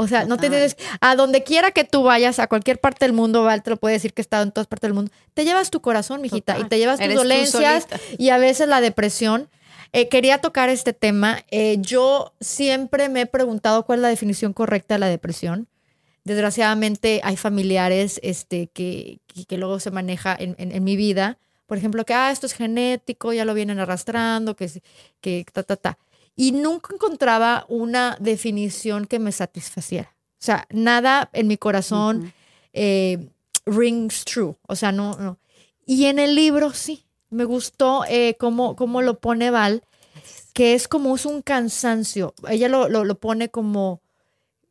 [0.00, 3.12] O sea, no te tienes, a donde quiera que tú vayas, a cualquier parte del
[3.12, 5.44] mundo, Val te lo puede decir que he estado en todas partes del mundo, te
[5.44, 6.66] llevas tu corazón, mijita, Total.
[6.66, 7.86] y te llevas tus dolencias
[8.18, 9.48] y a veces la depresión.
[9.92, 11.44] Eh, quería tocar este tema.
[11.50, 15.66] Eh, yo siempre me he preguntado cuál es la definición correcta de la depresión.
[16.24, 21.38] Desgraciadamente hay familiares este, que, que, que luego se maneja en, en- en mi vida.
[21.66, 24.70] Por ejemplo, que ah, esto es genético, ya lo vienen arrastrando, que,
[25.20, 25.98] que ta, ta, ta.
[26.40, 30.08] Y nunca encontraba una definición que me satisfaciera.
[30.40, 32.32] O sea, nada en mi corazón
[32.72, 33.28] eh,
[33.66, 34.54] rings true.
[34.66, 35.38] O sea, no, no.
[35.84, 39.82] Y en el libro sí, me gustó eh, cómo, cómo lo pone Val,
[40.54, 42.32] que es como es un cansancio.
[42.48, 44.00] Ella lo, lo, lo pone como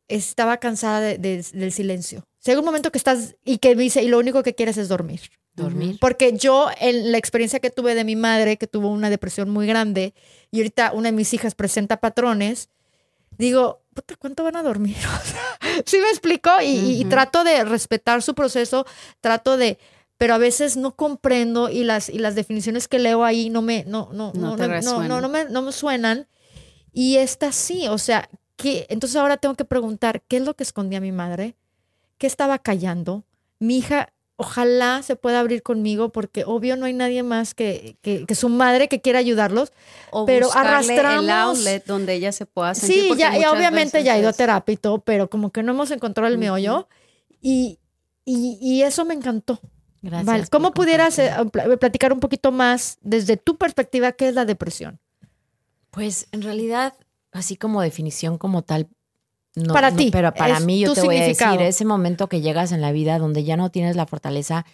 [0.08, 2.24] estaba cansada de- de- del silencio.
[2.44, 5.20] Llega un momento que estás y que dice, y lo único que quieres es dormir.
[5.60, 5.98] Dormir.
[6.00, 9.66] Porque yo, en la experiencia que tuve de mi madre, que tuvo una depresión muy
[9.66, 10.14] grande,
[10.50, 12.68] y ahorita una de mis hijas presenta patrones,
[13.38, 13.80] digo,
[14.18, 14.96] ¿cuánto van a dormir?
[15.86, 18.86] sí me explico y, trato de respetar su proceso,
[19.20, 19.78] trato de,
[20.18, 23.84] pero a veces no comprendo y las, y las definiciones que leo ahí no me,
[23.86, 26.26] no, no, no, no, no, no, me, no me suenan.
[26.92, 30.64] Y esta sí, o sea, que entonces ahora tengo que preguntar, ¿qué es lo que
[30.64, 31.56] escondía mi madre?
[32.18, 33.24] ¿Qué estaba callando?
[33.58, 38.34] Mi hija ojalá se pueda abrir conmigo porque obvio no hay nadie más que, que,
[38.34, 39.70] su madre que quiera ayudarlos,
[40.10, 43.02] o pero arrastramos el outlet donde ella se pueda sentir.
[43.02, 45.72] Sí, ya, y obviamente ya ha ido a terapia y todo, pero como que no
[45.72, 46.88] hemos encontrado el meollo
[47.42, 47.78] y,
[48.24, 49.60] y, eso me encantó.
[50.00, 50.48] Gracias.
[50.48, 51.30] ¿Cómo pudieras eh,
[51.78, 55.00] platicar un poquito más desde tu perspectiva qué es la depresión?
[55.90, 56.94] Pues en realidad,
[57.32, 58.88] así como definición como tal,
[59.54, 60.10] no, para ti.
[60.12, 63.18] Pero para mí yo te voy a decir, ese momento que llegas en la vida
[63.18, 64.64] donde ya no tienes la fortaleza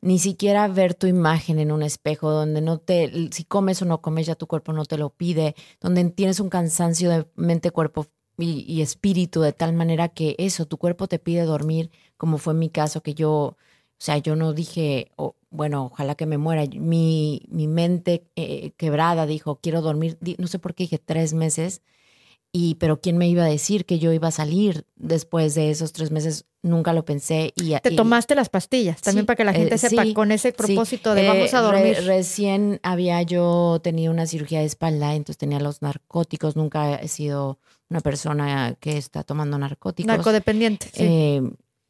[0.00, 4.02] ni siquiera ver tu imagen en un espejo, donde no te, si comes o no
[4.02, 8.06] comes, ya tu cuerpo no te lo pide, donde tienes un cansancio de mente, cuerpo
[8.38, 12.68] y, espíritu, de tal manera que eso, tu cuerpo te pide dormir, como fue mi
[12.68, 13.56] caso, que yo, o
[13.98, 15.10] sea, yo no dije,
[15.50, 20.58] bueno, ojalá que me muera, mi, mi mente eh, quebrada dijo, quiero dormir, no sé
[20.58, 21.82] por qué dije tres meses,
[22.58, 25.92] y, pero ¿quién me iba a decir que yo iba a salir después de esos
[25.92, 26.46] tres meses?
[26.62, 27.52] Nunca lo pensé.
[27.54, 31.14] Y, Te tomaste las pastillas, también para que la gente eh, sepa, con ese propósito
[31.14, 31.96] de vamos a eh, dormir.
[32.06, 36.56] recién había yo tenido una cirugía de espalda, entonces tenía los narcóticos.
[36.56, 37.58] Nunca he sido
[37.90, 40.08] una persona que está tomando narcóticos.
[40.08, 40.88] Narcodependiente.
[40.94, 41.42] Eh,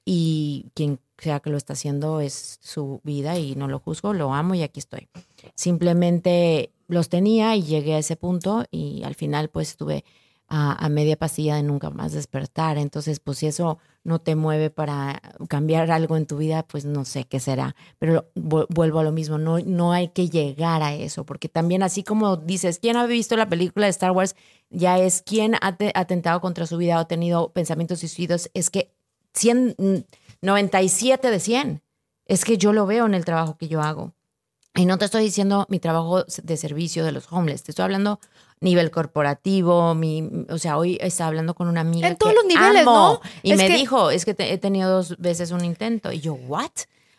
[0.04, 4.34] y quien sea que lo está haciendo es su vida y no lo juzgo, lo
[4.34, 5.06] amo y aquí estoy.
[5.54, 10.04] Simplemente los tenía y llegué a ese punto y al final pues estuve
[10.48, 12.78] a, media pastilla de nunca más despertar.
[12.78, 17.04] Entonces, pues si eso no te mueve para cambiar algo en tu vida, pues no
[17.04, 17.74] sé qué será.
[17.98, 22.04] Pero vuelvo a lo mismo, no, no hay que llegar a eso, porque también así
[22.04, 24.36] como dices, ¿quién ha visto la película de Star Wars?
[24.70, 28.92] Ya es quien ha atentado contra su vida o ha tenido pensamientos suicidios, es que
[29.34, 29.76] 100,
[30.42, 31.82] 97 de 100.
[32.26, 34.12] Es que yo lo veo en el trabajo que yo hago.
[34.74, 38.20] Y no te estoy diciendo mi trabajo de servicio de los homeless, te estoy hablando
[38.60, 42.08] nivel corporativo, mi, o sea, hoy estaba hablando con una amiga.
[42.08, 43.20] En todos los niveles, ¿no?
[43.42, 46.12] Y me dijo, es que he tenido dos veces un intento.
[46.12, 46.70] Y yo, ¿what?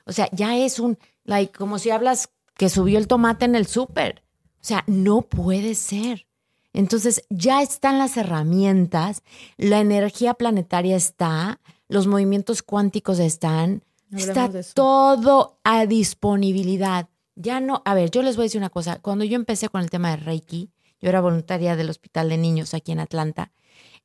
[0.06, 3.68] O sea, ya es un, like, como si hablas que subió el tomate en el
[3.68, 4.24] súper.
[4.60, 6.26] O sea, no puede ser.
[6.74, 9.24] Entonces, ya están las herramientas,
[9.58, 13.84] la energía planetaria está, los movimientos cuánticos están,
[14.16, 17.08] está todo a disponibilidad.
[17.36, 19.00] Ya no, a ver, yo les voy a decir una cosa.
[19.00, 20.70] Cuando yo empecé con el tema de Reiki,
[21.02, 23.52] yo era voluntaria del Hospital de Niños aquí en Atlanta.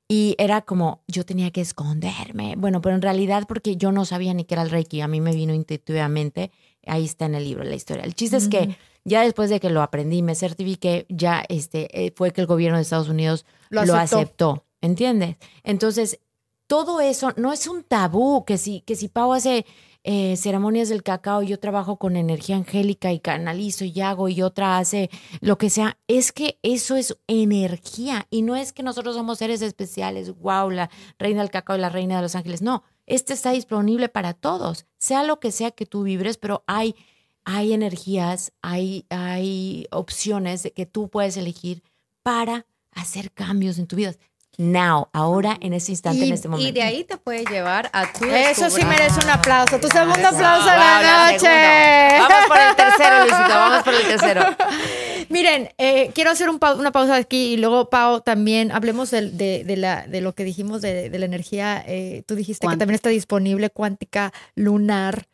[0.09, 2.55] Y era como, yo tenía que esconderme.
[2.57, 5.21] Bueno, pero en realidad porque yo no sabía ni qué era el Reiki, a mí
[5.21, 6.51] me vino intuitivamente.
[6.87, 8.05] Ahí está en el libro la historia.
[8.05, 12.13] El chiste es que ya después de que lo aprendí, me certifiqué, ya este, eh,
[12.15, 14.65] fue que el gobierno de Estados Unidos lo, lo aceptó.
[14.81, 15.37] ¿Entiendes?
[15.63, 16.19] Entonces,
[16.67, 19.65] todo eso no es un tabú, que si, que si Pau hace
[20.05, 24.79] eh, ceremonias del cacao, yo trabajo con energía angélica y canalizo y hago y otra
[24.79, 29.39] hace lo que sea, es que eso es energía y no es que nosotros somos
[29.39, 33.33] seres especiales, wow, la reina del cacao y la reina de los ángeles, no, este
[33.33, 36.97] está disponible para todos, sea lo que sea que tú vibres, pero hay,
[37.45, 41.85] hay energías, hay, hay opciones que tú puedes elegir
[42.25, 44.15] para hacer cambios en tu vida
[44.59, 46.69] now, ahora, en ese instante, en este momento.
[46.69, 48.25] Y de ahí te puede llevar a tu.
[48.27, 49.79] Eso sí merece un aplauso.
[49.81, 52.19] Tu segundo aplauso de la noche.
[52.19, 54.45] Vamos por el tercero, Luisito, vamos por el tercero.
[55.29, 60.21] Miren, eh, quiero hacer una pausa aquí y luego, Pau, también hablemos de, la, de
[60.21, 61.83] lo que dijimos de, la energía.
[61.87, 65.27] Eh, tú dijiste que también está disponible cuántica, lunar,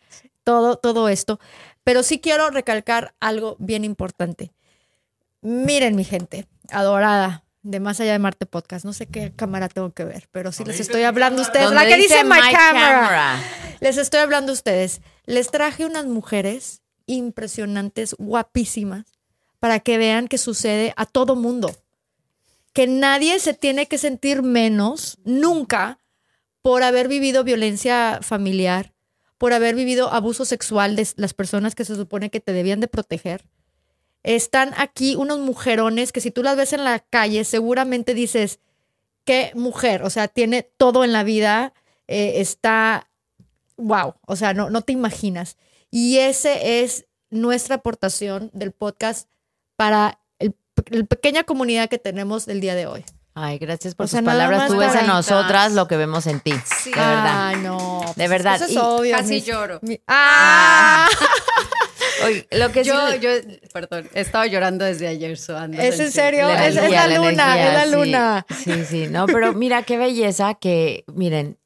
[0.45, 1.41] todo, todo esto.
[1.83, 4.53] Pero sí quiero recalcar algo bien importante.
[5.41, 8.85] Miren, mi gente, adorada, de Más Allá de Marte Podcast.
[8.85, 11.71] No sé qué cámara tengo que ver, pero sí les estoy hablando a ustedes.
[11.71, 13.43] La que dice, My, camera.
[13.81, 15.03] Les estoy hablando a ustedes.
[15.27, 19.07] Les traje unas mujeres impresionantes, guapísimas,
[19.61, 21.75] para que vean que sucede a todo mundo.
[22.73, 25.99] Que nadie se tiene que sentir menos, nunca,
[26.63, 28.95] por haber vivido violencia familiar,
[29.37, 32.89] por haber vivido abuso sexual de las personas que se supone que te debían de
[32.89, 33.45] proteger
[34.37, 38.61] están aquí unos mujerones que si tú las ves en la calle, seguramente dices,
[39.25, 41.73] qué mujer, o sea, tiene todo en la vida,
[42.09, 43.09] eh, está,
[43.79, 45.57] wow, o sea, no, no te imaginas.
[45.91, 49.31] Y ese es nuestra aportación del podcast
[49.77, 50.21] para
[50.91, 53.07] la pequeña comunidad que tenemos el día de hoy.
[53.33, 54.69] Ay, gracias por tus palabras.
[54.69, 56.53] Tú ves en nosotras lo que vemos en ti.
[56.83, 56.91] Sí.
[56.91, 57.57] De verdad.
[57.57, 58.01] no.
[58.17, 58.57] De verdad.
[58.57, 59.17] Eso es obvio.
[59.17, 59.81] Casi lloro.
[60.07, 61.09] ¡Ah!
[62.51, 63.31] lo que yo, yo,
[63.73, 65.33] perdón, he estado llorando desde ayer.
[65.33, 66.49] ¿Es en serio?
[66.49, 68.47] es, la, luna, es la luna.
[68.65, 71.59] Sí, sí, no, pero mira qué belleza que, miren,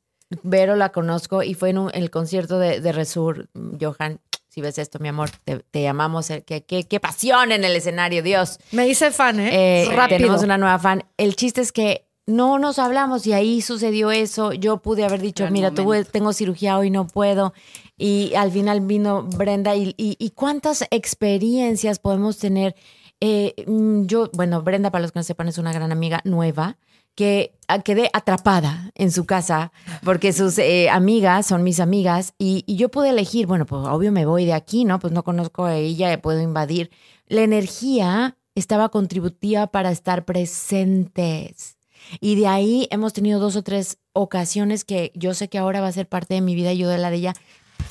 [0.43, 3.49] Vero la conozco y fue en, el concierto de, de Resur,
[3.81, 4.21] Johan.
[4.49, 6.29] Si ves esto, mi amor, te, te llamamos.
[6.47, 8.59] Qué, qué, qué, pasión en el escenario, Dios.
[8.71, 9.85] Me hice fan, ¿eh?
[9.85, 11.05] eh tenemos una nueva fan.
[11.17, 14.53] El chiste es que no nos hablamos y ahí sucedió eso.
[14.53, 17.55] Yo pude haber dicho, mira, tuve, tengo cirugía hoy, no puedo.
[17.97, 22.75] Y al final vino Brenda y, y, cuántas experiencias podemos tener.
[23.21, 26.79] Eh, mm, yo, bueno, Brenda, para los que no sepan, es una gran amiga nueva
[27.15, 29.71] que ah, quedé atrapada en su casa
[30.03, 34.11] porque sus eh, amigas son mis amigas y, y, yo pude elegir, bueno, pues obvio
[34.13, 34.99] me voy de aquí, ¿no?
[34.99, 36.91] Pues no conozco a ella, puedo invadir.
[37.27, 41.77] La energía estaba contributiva para estar presentes.
[42.21, 45.89] Y de ahí hemos tenido dos o tres ocasiones que yo sé que ahora va
[45.89, 47.35] a ser parte de mi vida y yo de la de ella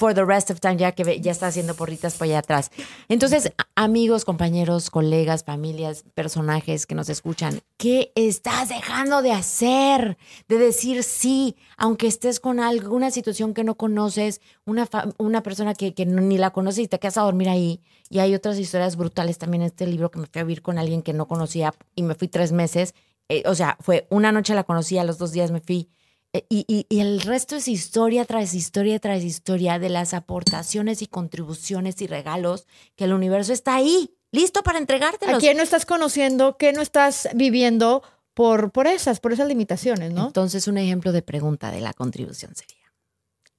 [0.02, 2.72] for the rest of time, ya que ya está haciendo porritas por allá atrás.
[3.08, 10.18] Entonces, amigos, compañeros, colegas, familias, personajes que nos escuchan, ¿qué estás dejando de hacer?
[10.48, 14.90] De decir sí, aunque estés con alguna situación que no conoces, una,
[15.20, 17.80] una persona que, que ni la conoces y te quedas a dormir ahí.
[18.10, 20.80] Y hay otras historias brutales también en este libro que me fui a vivir con
[20.80, 22.96] alguien que no conocía y me fui tres meses
[23.32, 25.90] eh, o sea, fue una noche la conocí, a los dos días me fui.
[26.34, 32.02] Eh, y, el resto es historia tras historia tras historia de las aportaciones y contribuciones
[32.02, 35.36] y regalos que el universo está ahí, listo para entregártelos.
[35.36, 36.58] ¿A quién no estás conociendo?
[36.58, 38.02] ¿Qué no estás viviendo
[38.34, 40.28] por, por esas, por esas limitaciones, no?
[40.28, 42.94] Entonces, un ejemplo de pregunta de la contribución sería,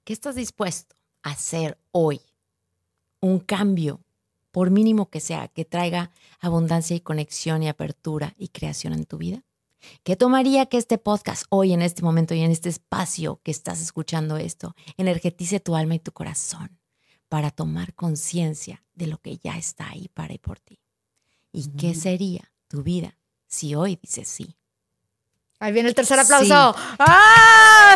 [0.04, 2.22] ¿qué estás dispuesto a hacer hoy?
[3.20, 4.00] Un cambio,
[4.50, 6.10] por mínimo que sea, que traiga
[6.40, 9.44] abundancia y conexión y apertura y creación en tu vida.
[10.03, 13.80] ¿Qué tomaría que este podcast hoy, en este momento y en este espacio que estás
[13.80, 16.78] escuchando esto, energetice tu alma y tu corazón
[17.28, 20.80] para tomar conciencia de lo que ya está ahí para y por ti?
[21.53, 23.16] ¿Y qué sería tu vida
[23.47, 24.57] si hoy dices sí?
[25.61, 26.74] Ahí viene el tercer aplauso.
[26.99, 27.95] ¡Ah!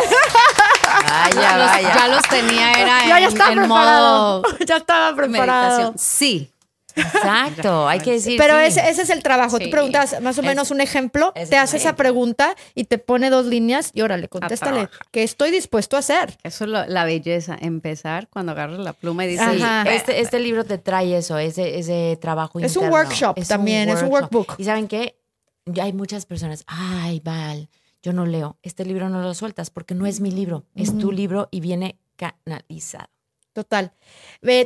[1.03, 1.95] Vaya, vaya.
[1.95, 4.43] Ya los tenía, era ya, ya estaba preparado.
[4.65, 5.93] ya estaba preparado.
[5.97, 6.51] Sí.
[6.97, 8.37] Exacto, hay que decir.
[8.37, 9.59] Pero ese, ese, es el trabajo.
[9.59, 13.45] Tú preguntas más o menos un ejemplo, te hace esa pregunta y te pone dos
[13.45, 16.37] líneas y órale, contéstale, ¿qué estoy dispuesto a hacer?
[16.43, 19.61] Eso es la belleza, empezar cuando agarras la pluma y dices.
[19.85, 24.11] este, este libro te trae eso, ese, ese trabajo Es un workshop también, es un
[24.11, 24.55] workbook.
[24.57, 25.17] Y ¿saben qué?
[25.65, 27.69] Ya hay muchas personas, ay, Val,
[28.01, 31.11] yo no leo, este libro no lo sueltas porque no es mi libro, es tu
[31.11, 33.09] libro y viene canalizado.
[33.57, 33.91] Total.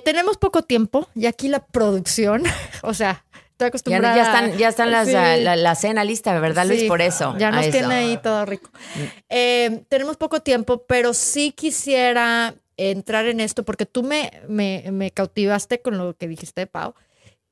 [0.03, 2.43] tenemos poco tiempo y aquí la producción,
[2.83, 4.17] o sea, estoy acostumbrada.
[4.17, 6.83] Ya, están, ya están las, la, cena lista, ¿verdad, Luis?
[6.89, 7.33] Por eso.
[7.37, 8.69] Ya nos tiene ahí todo rico.
[8.73, 8.99] Mm.
[9.29, 15.09] Eh, tenemos poco tiempo, pero sí quisiera entrar en esto porque tú me, me, me
[15.11, 16.93] cautivaste con lo que dijiste, Pau,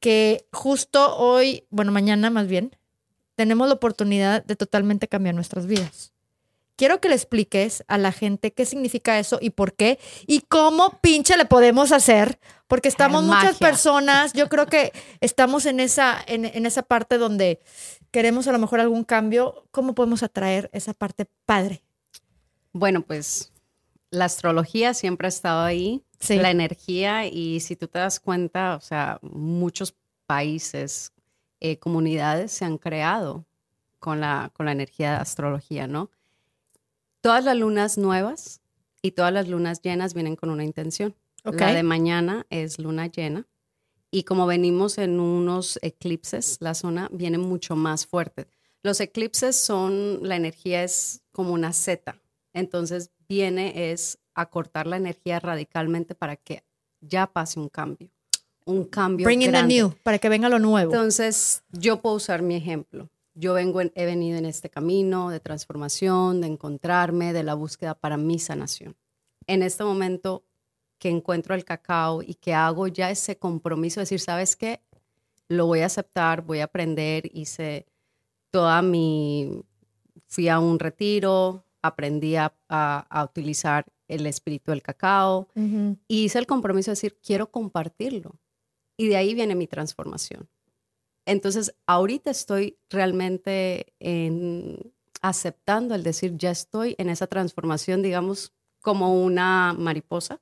[0.01, 2.75] que justo hoy, bueno, mañana más bien,
[3.35, 6.11] tenemos la oportunidad de totalmente cambiar nuestras vidas
[6.79, 10.97] quiero que le expliques a la gente qué significa eso y por qué y cómo
[11.01, 16.65] pinche le podemos hacer, porque estamos muchas personas, yo creo que estamos en esa, en,
[16.65, 17.59] esa parte donde
[18.11, 21.83] queremos a lo mejor algún cambio, ¿cómo podemos atraer esa parte padre?
[22.71, 23.51] Bueno, pues
[24.09, 28.81] la astrología siempre ha estado ahí, la energía y si tú te das cuenta, o
[28.81, 31.11] sea, muchos países,
[31.59, 33.43] eh, comunidades se han creado
[33.99, 36.09] con la, con la energía de astrología, ¿no?
[37.21, 38.61] Todas las lunas nuevas
[39.01, 41.15] y todas las lunas llenas vienen con una intención.
[41.43, 43.47] La de mañana es luna llena
[44.11, 48.47] y como venimos en unos eclipses, la zona viene mucho más fuerte.
[48.83, 52.15] Los eclipses son, la energía es como una Z,
[52.53, 56.63] entonces viene es a cortar la energía radicalmente para que
[57.01, 58.09] ya pase un cambio,
[58.65, 60.91] un cambio Bring in the new, para que venga lo nuevo.
[60.91, 63.09] Entonces, yo puedo usar mi ejemplo
[63.39, 68.17] yo vengo he venido en este camino de transformación, de encontrarme, de la búsqueda para
[68.17, 68.97] mi sanación.
[69.47, 70.43] En este momento
[70.97, 74.81] que encuentro el cacao y que hago ya ese compromiso de decir, ¿sabes qué?
[75.47, 77.85] Lo voy a aceptar, voy a aprender, hice
[78.51, 79.63] toda mi,
[80.27, 82.53] fui a un retiro, aprendí a,
[83.23, 88.37] utilizar el espíritu del cacao y hice el compromiso de decir, quiero compartirlo.
[88.97, 90.49] Y de ahí viene mi transformación.
[91.29, 93.93] Entonces, ahorita estoy realmente
[95.21, 98.51] aceptando el decir, ya estoy en esa transformación, digamos,
[98.81, 100.41] como una mariposa.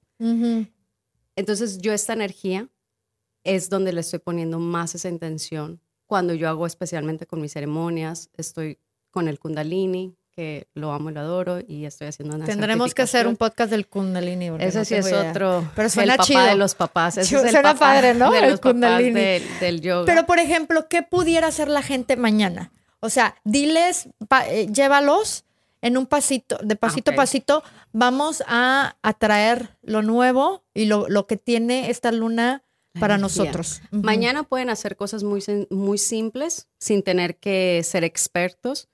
[1.36, 2.70] Entonces, yo esta energía
[3.44, 5.82] es donde le estoy poniendo más esa intención.
[6.06, 8.80] Cuando yo hago especialmente con mis ceremonias, estoy
[9.12, 13.02] con el kundalini, que lo amo y lo adoro y estoy haciendo una Tendremos que
[13.02, 14.52] hacer un podcast del Kundalini.
[14.60, 15.68] Ese sí es otro.
[15.76, 16.46] Pero suena el papá chido.
[16.46, 17.18] de los papás.
[17.18, 18.30] Ese Suena es el papá padre, ¿no?
[18.32, 19.20] De El los papás Kundalini.
[19.20, 20.06] del, del yoga.
[20.06, 22.72] Pero, por ejemplo, ¿qué pudiera hacer la gente mañana?
[23.00, 25.44] O sea, diles, pa- eh, llévalos
[25.82, 27.16] en un pasito, de pasito Ok.
[27.16, 32.62] a pasito, vamos a atraer lo nuevo y lo, lo que tiene esta luna
[33.00, 33.82] para nosotros.
[33.90, 38.88] Mañana pueden hacer cosas muy, muy simples sin tener que ser expertos.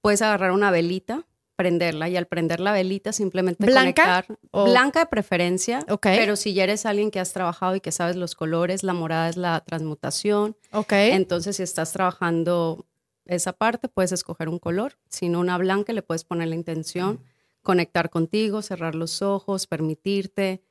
[0.00, 1.26] Puedes agarrar una velita,
[1.56, 4.38] prenderla y al prender la velita simplemente ¿Blanca conectar.
[4.50, 6.04] o- Blanca de preferencia, Ok.
[6.04, 9.28] pero si ya eres alguien que has trabajado y que sabes los colores, la morada
[9.28, 10.56] es la transmutación.
[10.72, 10.92] Ok.
[10.92, 12.86] Entonces, si estás trabajando
[13.26, 14.98] esa parte, puedes escoger un color.
[15.10, 17.22] Si no una blanca, le puedes poner la intención,
[17.62, 20.62] conectar contigo, cerrar los ojos, permitirte,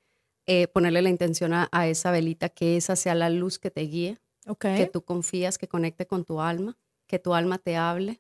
[0.48, 3.82] eh, ponerle la intención a, a esa velita, que esa sea la luz que te
[3.82, 4.18] guíe,
[4.48, 4.62] ok.
[4.76, 8.20] que tú confías, que conecte con tu alma, que tu alma te hable,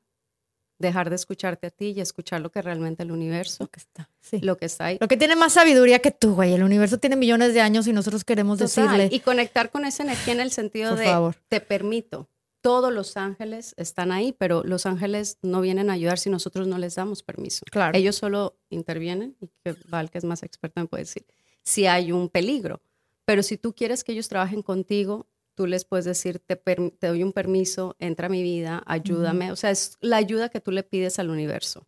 [0.79, 4.09] dejar de escucharte a ti y escuchar lo que realmente el universo, Lo que está.
[4.21, 4.39] Sí.
[4.39, 4.97] lo que está ahí.
[4.99, 6.53] Lo que tiene más sabiduría que tú, güey.
[6.53, 10.03] El universo tiene millones de años y nosotros queremos Total, decirle, Y conectar con esa
[10.03, 11.35] energía en el sentido por de favor.
[11.49, 12.27] te permito.
[12.61, 16.77] Todos los ángeles están ahí, pero los ángeles no vienen a ayudar si nosotros no
[16.77, 17.63] les damos permiso.
[17.71, 17.97] Claro.
[17.97, 21.25] Ellos solo intervienen, y que Val, que es más experta, me puede decir,
[21.63, 22.81] si hay un peligro.
[23.25, 25.27] Pero si tú quieres que ellos trabajen contigo,
[25.59, 29.51] tú les puedes decir, te, te doy un permiso, entra a mi vida, ayúdame.
[29.51, 31.85] O sea, es la ayuda que tú le pides al universo.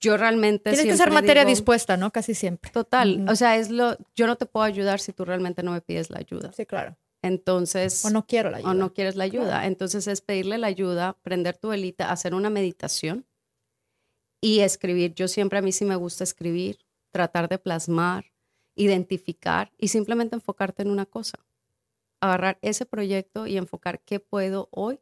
[0.00, 0.72] Yo realmente...
[0.72, 2.10] Tienes que ser materia digo, dispuesta, ¿no?
[2.10, 2.72] Casi siempre.
[2.72, 3.24] Total.
[3.28, 6.10] O sea, es lo, yo no te puedo ayudar si tú realmente no me pides
[6.10, 6.52] la ayuda.
[6.52, 6.96] Sí, claro.
[7.22, 8.04] Entonces...
[8.04, 8.70] O no quiero la ayuda.
[8.72, 9.46] o no quieres la ayuda.
[9.46, 9.66] Claro.
[9.68, 13.26] Entonces es pedirle la ayuda, prender tu velita, hacer una meditación
[14.40, 15.14] y escribir.
[15.14, 16.80] Yo siempre a mí sí me gusta escribir,
[17.12, 18.24] tratar de plasmar,
[18.74, 21.38] identificar y simplemente enfocarte en una cosa.
[22.20, 25.00] Agarrar ese proyecto y enfocar qué puedo hoy.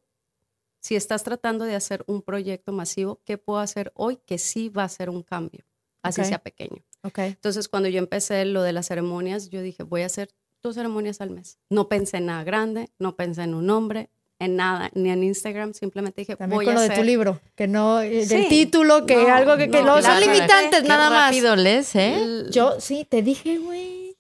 [0.81, 4.85] Si estás tratando de hacer un proyecto masivo, ¿qué puedo hacer hoy que sí va
[4.85, 5.65] a ser un cambio?
[6.03, 6.27] Así Ok.
[6.29, 6.83] sea pequeño.
[7.03, 7.19] Ok.
[7.19, 10.31] Entonces, cuando yo empecé lo de las ceremonias, yo dije, voy a hacer
[10.63, 11.59] dos ceremonias al mes.
[11.71, 15.75] No pensé en nada grande, no pensé en un nombre, en nada, ni en Instagram,
[15.75, 16.97] simplemente dije, También voy con a lo hacer...
[16.97, 18.47] de tu libro, que no, eh, del Sí.
[18.49, 21.27] título, que No, algo que, que no, no, son limitantes, Qué nada más.
[21.35, 22.45] rápido ¿eh?
[22.51, 24.17] Yo sí, te dije, güey.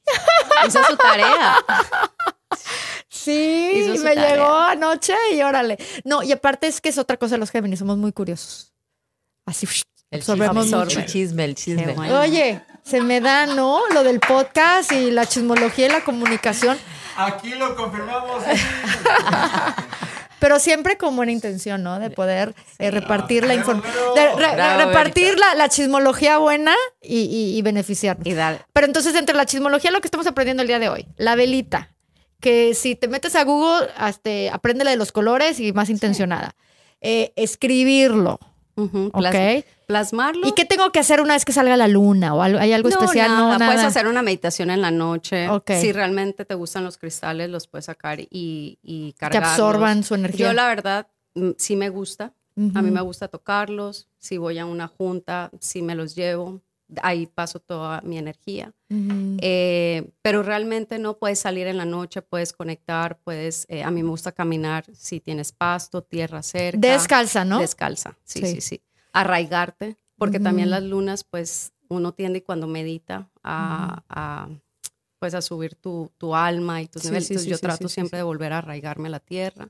[0.66, 1.57] Hizo su tarea.
[3.25, 4.31] Sí, me tarea.
[4.37, 5.79] llegó anoche y órale.
[6.05, 8.73] No, y aparte es que es otra cosa los Géminis, somos muy curiosos.
[9.47, 9.66] Así,
[10.11, 10.99] El absorbemos chisme, mucho.
[11.01, 11.93] el chisme, el chisme.
[11.95, 12.21] Bueno.
[12.21, 13.81] Oye, se me da, ¿no?
[13.93, 16.79] Lo del podcast y la chismología y la comunicación,
[17.16, 18.43] Aquí lo confirmamos.
[20.39, 21.99] pero siempre con buena intención, ¿no?
[21.99, 27.59] De poder eh, repartir la Bravo, información, re- repartir la, la chismología buena y, y-
[27.59, 28.25] y beneficiarnos.
[28.27, 28.64] Y dar.
[28.73, 31.91] Pero entonces, entre la chismología, lo que estamos aprendiendo el día de hoy, la velita,
[32.41, 36.55] que si te metes a Google, hasta, apréndele de los colores y más intencionada.
[37.01, 38.39] Eh, escribirlo,
[38.76, 39.22] Ujú, ¿ok?
[39.24, 40.47] plas- Plasmarlo.
[40.47, 42.34] ¿Y qué tengo que hacer una vez que salga la luna?
[42.34, 43.28] ¿O hay algo especial?
[43.30, 43.41] Nada.
[43.41, 43.66] No, nada.
[43.72, 45.49] Puedes hacer una meditación en la noche.
[45.49, 45.70] Ok.
[45.80, 50.49] Si realmente te gustan los cristales, los puedes sacar y, y que absorban su energía.
[50.49, 52.34] Yo la verdad mm, sí me gusta.
[52.74, 54.09] A mí me gusta tocarlos.
[54.18, 56.61] Si voy a una junta, sí me los llevo.
[57.03, 58.72] Ahí paso toda mi energía.
[58.91, 63.66] Eh, pero realmente no puedes salir en la noche, puedes conectar, puedes.
[63.68, 66.78] eh, a mí me gusta caminar si tienes pasto, tierra cerca.
[66.78, 67.59] Descalza, ¿no?
[67.61, 68.55] Descalza, sí, Sí.
[68.55, 68.82] sí, sí.
[69.12, 74.49] Arraigarte, porque también las lunas, pues uno tiende cuando medita a, a,
[75.18, 77.26] pues a subir tu, tu alma y tus Sí, niveles.
[77.28, 79.68] sí, Entonces yo trato siempre de volver a arraigarme a la tierra,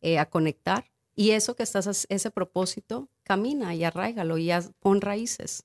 [0.00, 0.84] eh, a conectar.
[1.16, 5.64] Y eso que estás, ese propósito, camina y arraigalo y haz- pon raíces.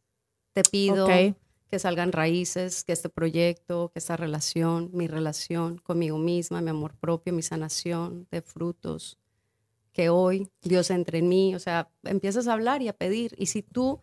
[0.53, 6.61] Te pido que salgan raíces, que este proyecto, que esta relación, mi relación conmigo misma,
[6.61, 9.17] mi amor propio, mi sanación de frutos,
[9.93, 13.35] que hoy Dios entre en mí, o sea, empiezas a hablar y a pedir.
[13.37, 13.99] Y si tú,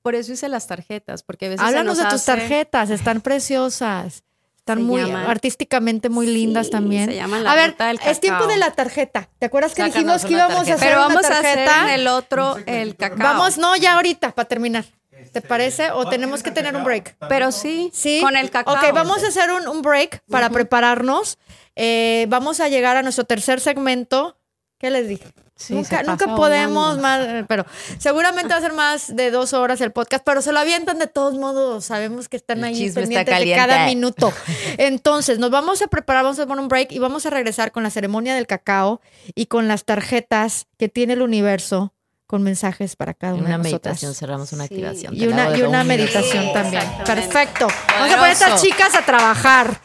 [0.00, 1.66] por eso hice las tarjetas, porque a veces...
[1.66, 4.24] Háblanos nos de tus tarjetas, están preciosas.
[4.56, 7.04] Están Se muy llaman- artísticamente muy lindas Sí, también.
[7.10, 9.28] se llaman la a ver, del es tiempo de la tarjeta.
[9.38, 11.88] ¿Te acuerdas que Sácanos dijimos que íbamos a hacer Pero una vamos a hacer en
[11.90, 13.18] el otro el cacao.
[13.18, 14.86] Vamos, no, ya ahorita, para terminar.
[15.34, 15.90] ¿Te parece?
[15.90, 17.16] ¿O ¿va- tenemos que tener un break?
[17.18, 18.20] ¿También Pero sí, Sí.
[18.22, 18.74] con el cacao.
[18.74, 21.38] Ok, vamos a hacer un, un break para prepararnos.
[21.76, 24.38] Eh, vamos a llegar a nuestro tercer segmento.
[24.78, 25.24] ¿Qué les dije?
[25.56, 27.64] Sí, nunca nunca podemos más, pero
[27.98, 31.06] seguramente va a ser más de dos horas el podcast, pero se lo avientan de
[31.06, 31.84] todos modos.
[31.84, 34.32] Sabemos que están El ahí pendientes de cada minuto.
[34.78, 37.84] Entonces, nos vamos a preparar, vamos a poner un break y vamos a regresar con
[37.84, 39.00] la ceremonia del cacao
[39.36, 41.93] y con las tarjetas que tiene el universo
[42.26, 43.92] con mensajes para cada una una de nosotras.
[43.94, 44.74] meditación cerramos una Sí.
[44.74, 45.14] activación.
[45.16, 46.84] Y una, y una un- meditación Sí, también.
[47.04, 47.66] Perfecto.
[47.68, 48.64] Vamos a poner a estas Poderoso.
[48.66, 49.80] chicas a trabajar.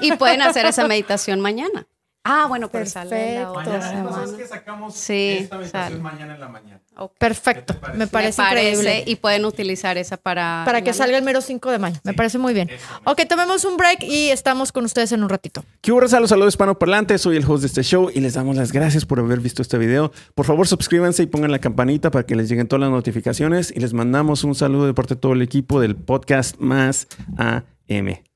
[0.00, 1.86] Y pueden hacer esa meditación mañana.
[2.24, 3.10] Ah, bueno, pero sale
[3.40, 3.52] la Perfecto.
[3.52, 4.42] otra Mañana, ¿no sabes semana.
[4.44, 6.02] que sacamos Sí, esta meditación sale.
[6.02, 6.80] mañana en la mañana?
[6.96, 7.14] Ok.
[7.18, 7.74] Perfecto.
[7.74, 7.98] ¿Qué te parece?
[7.98, 9.04] Me parece, Me parece, increíble.
[9.10, 10.62] y pueden utilizar esa para...
[10.64, 11.98] Para que salga el mero 5 de mayo.
[12.04, 12.70] Me parece muy bien.
[13.04, 15.64] Ok, tomemos un break y estamos con ustedes en un ratito.
[15.80, 16.20] ¿Qué hubo, raza?
[16.20, 17.20] Los saludos hispanoparlantes.
[17.22, 19.78] Soy el host de este show y les damos las gracias por haber visto este
[19.78, 20.12] video.
[20.36, 23.80] Por favor, suscríbanse y pongan la campanita para que les lleguen todas las notificaciones y
[23.80, 28.31] les mandamos un saludo de parte de todo el equipo del podcast Más AM.